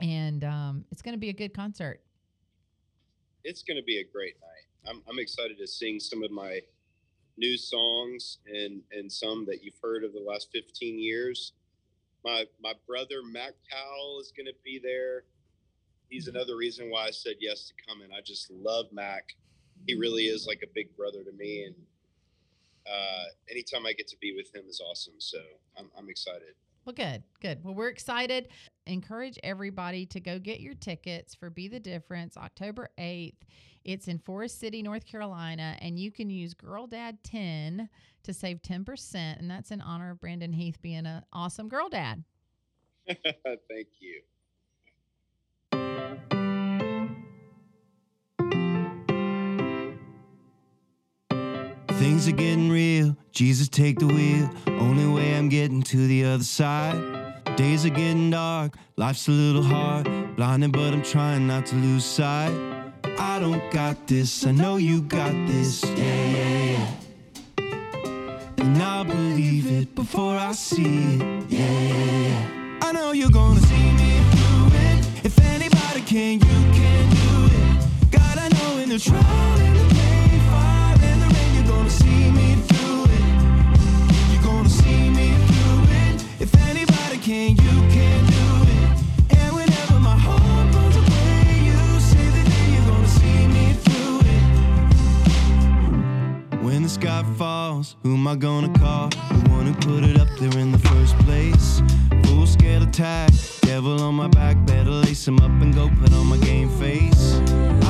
and 0.00 0.44
um, 0.44 0.84
it's 0.90 1.02
going 1.02 1.14
to 1.14 1.18
be 1.18 1.28
a 1.30 1.32
good 1.32 1.54
concert 1.54 2.00
It's 3.44 3.62
going 3.62 3.76
to 3.78 3.82
be 3.84 3.98
a 3.98 4.04
great 4.04 4.34
night. 4.40 4.90
I'm 4.90 5.02
I'm 5.08 5.18
excited 5.18 5.58
to 5.58 5.66
sing 5.66 6.00
some 6.00 6.22
of 6.22 6.30
my 6.30 6.60
new 7.36 7.56
songs 7.56 8.38
and 8.46 8.82
and 8.92 9.10
some 9.10 9.44
that 9.46 9.62
you've 9.62 9.78
heard 9.82 10.04
of 10.04 10.12
the 10.12 10.20
last 10.20 10.48
15 10.52 10.98
years. 10.98 11.52
My 12.24 12.44
my 12.60 12.72
brother 12.86 13.22
Mac 13.22 13.52
Powell 13.70 14.18
is 14.20 14.32
going 14.36 14.46
to 14.46 14.54
be 14.64 14.80
there. 14.82 15.24
He's 16.08 16.28
another 16.28 16.56
reason 16.56 16.90
why 16.90 17.06
I 17.06 17.10
said 17.10 17.36
yes 17.40 17.68
to 17.68 17.74
coming. 17.88 18.08
I 18.16 18.20
just 18.20 18.50
love 18.50 18.86
Mac. 18.92 19.34
He 19.86 19.94
really 19.94 20.24
is 20.24 20.46
like 20.46 20.62
a 20.62 20.70
big 20.74 20.96
brother 20.96 21.22
to 21.22 21.32
me, 21.32 21.64
and 21.64 21.74
uh, 22.86 23.24
anytime 23.50 23.86
I 23.86 23.92
get 23.92 24.08
to 24.08 24.16
be 24.20 24.34
with 24.34 24.54
him 24.54 24.64
is 24.68 24.80
awesome. 24.80 25.14
So 25.18 25.38
I'm 25.78 25.90
I'm 25.96 26.08
excited. 26.08 26.54
Well, 26.84 26.94
good, 26.94 27.24
good. 27.40 27.64
Well, 27.64 27.74
we're 27.74 27.88
excited. 27.88 28.48
Encourage 28.86 29.40
everybody 29.42 30.06
to 30.06 30.20
go 30.20 30.38
get 30.38 30.60
your 30.60 30.74
tickets 30.74 31.34
for 31.34 31.50
Be 31.50 31.66
the 31.66 31.80
Difference 31.80 32.36
October 32.36 32.90
8th. 32.96 33.34
It's 33.84 34.06
in 34.06 34.18
Forest 34.18 34.60
City, 34.60 34.82
North 34.82 35.04
Carolina, 35.04 35.76
and 35.80 35.98
you 35.98 36.12
can 36.12 36.30
use 36.30 36.54
Girl 36.54 36.86
Dad 36.86 37.18
10 37.24 37.88
to 38.22 38.32
save 38.32 38.62
10%. 38.62 39.14
And 39.14 39.50
that's 39.50 39.72
in 39.72 39.80
honor 39.80 40.12
of 40.12 40.20
Brandon 40.20 40.52
Heath 40.52 40.80
being 40.80 41.06
an 41.06 41.22
awesome 41.32 41.68
girl 41.68 41.88
dad. 41.88 42.22
Thank 43.06 43.88
you. 43.98 44.22
Things 52.16 52.28
are 52.28 52.32
getting 52.32 52.70
real. 52.70 53.14
Jesus, 53.32 53.68
take 53.68 53.98
the 53.98 54.06
wheel. 54.06 54.48
Only 54.68 55.06
way 55.06 55.36
I'm 55.36 55.50
getting 55.50 55.82
to 55.82 56.06
the 56.06 56.24
other 56.24 56.44
side. 56.44 56.96
Days 57.56 57.84
are 57.84 57.90
getting 57.90 58.30
dark. 58.30 58.72
Life's 58.96 59.28
a 59.28 59.32
little 59.32 59.62
hard. 59.62 60.08
Blinded, 60.34 60.72
but 60.72 60.94
I'm 60.94 61.02
trying 61.02 61.46
not 61.46 61.66
to 61.66 61.74
lose 61.74 62.06
sight. 62.06 62.54
I 63.18 63.38
don't 63.38 63.70
got 63.70 64.06
this. 64.06 64.46
I 64.46 64.52
know 64.52 64.78
you 64.78 65.02
got 65.02 65.32
this. 65.46 65.84
Yeah, 65.84 65.94
yeah, 65.94 66.88
yeah. 67.58 68.64
And 68.64 68.82
I 68.82 69.02
believe 69.02 69.70
it 69.70 69.94
before 69.94 70.38
I 70.38 70.52
see 70.52 71.16
it. 71.16 71.50
Yeah, 71.50 71.58
yeah, 71.60 72.28
yeah. 72.28 72.78
I 72.80 72.92
know 72.92 73.12
you're 73.12 73.28
gonna 73.28 73.60
see 73.60 73.92
me 73.92 74.22
through 74.30 74.68
it. 74.72 75.26
If 75.26 75.38
anybody 75.38 76.00
can, 76.00 76.40
you 76.40 76.72
can 76.78 77.10
do 77.10 77.54
it. 77.60 78.10
God, 78.10 78.38
I 78.38 78.48
know 78.56 78.78
in 78.78 78.88
the 78.88 78.98
trial, 78.98 79.85
sky 96.96 97.22
falls, 97.36 97.94
who 98.02 98.14
am 98.14 98.26
I 98.26 98.36
gonna 98.36 98.72
call? 98.78 99.10
The 99.10 99.50
one 99.50 99.66
who 99.66 99.74
put 99.74 100.02
it 100.02 100.18
up 100.18 100.28
there 100.38 100.58
in 100.58 100.72
the 100.72 100.78
first 100.78 101.14
place. 101.18 101.82
Full 102.24 102.46
scale 102.46 102.82
attack, 102.82 103.32
devil 103.60 104.00
on 104.00 104.14
my 104.14 104.28
back, 104.28 104.56
better 104.64 104.90
lace 104.90 105.28
him 105.28 105.38
up 105.40 105.50
and 105.60 105.74
go 105.74 105.90
put 106.00 106.14
on 106.14 106.26
my 106.26 106.38
game 106.38 106.70
face. 106.80 107.34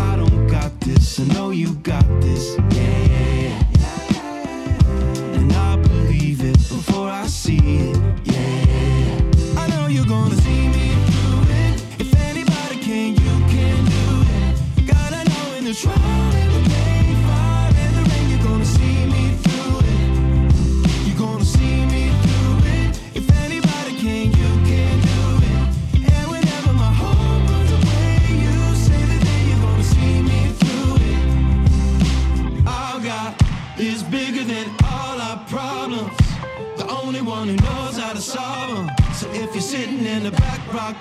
I 0.09 0.17
don't 0.17 0.49
got 0.49 0.73
this, 0.81 1.21
I 1.21 1.25
know 1.35 1.51
you 1.51 1.75
got 1.77 2.05
this. 2.21 2.57
Yeah, 2.75 2.99
yeah, 3.15 3.65
yeah. 3.79 5.39
And 5.39 5.53
I 5.53 5.77
believe 5.77 6.45
it 6.45 6.59
before 6.59 7.09
I 7.09 7.29
see 7.29 7.59
it. 7.91 8.16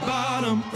Bottom, 0.05 0.74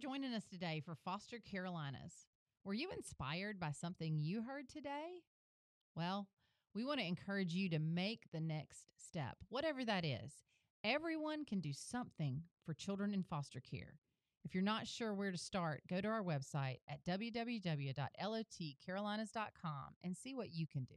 joining 0.00 0.32
us 0.32 0.46
today 0.46 0.80
for 0.82 0.94
Foster 1.04 1.38
Carolinas. 1.38 2.24
Were 2.64 2.72
you 2.72 2.90
inspired 2.90 3.60
by 3.60 3.72
something 3.72 4.18
you 4.18 4.42
heard 4.42 4.66
today? 4.66 5.24
Well, 5.94 6.26
we 6.74 6.86
want 6.86 7.00
to 7.00 7.06
encourage 7.06 7.52
you 7.52 7.68
to 7.68 7.78
make 7.78 8.22
the 8.32 8.40
next 8.40 8.86
step, 8.96 9.36
whatever 9.50 9.84
that 9.84 10.06
is. 10.06 10.32
Everyone 10.82 11.44
can 11.44 11.60
do 11.60 11.74
something 11.74 12.44
for 12.64 12.72
children 12.72 13.12
in 13.12 13.22
foster 13.22 13.60
care. 13.60 13.98
If 14.42 14.54
you're 14.54 14.64
not 14.64 14.86
sure 14.86 15.12
where 15.12 15.32
to 15.32 15.36
start, 15.36 15.82
go 15.86 16.00
to 16.00 16.08
our 16.08 16.22
website 16.22 16.78
at 16.88 17.04
www.lotcarolinas.com 17.06 19.94
and 20.02 20.16
see 20.16 20.34
what 20.34 20.54
you 20.54 20.66
can 20.66 20.84
do. 20.84 20.94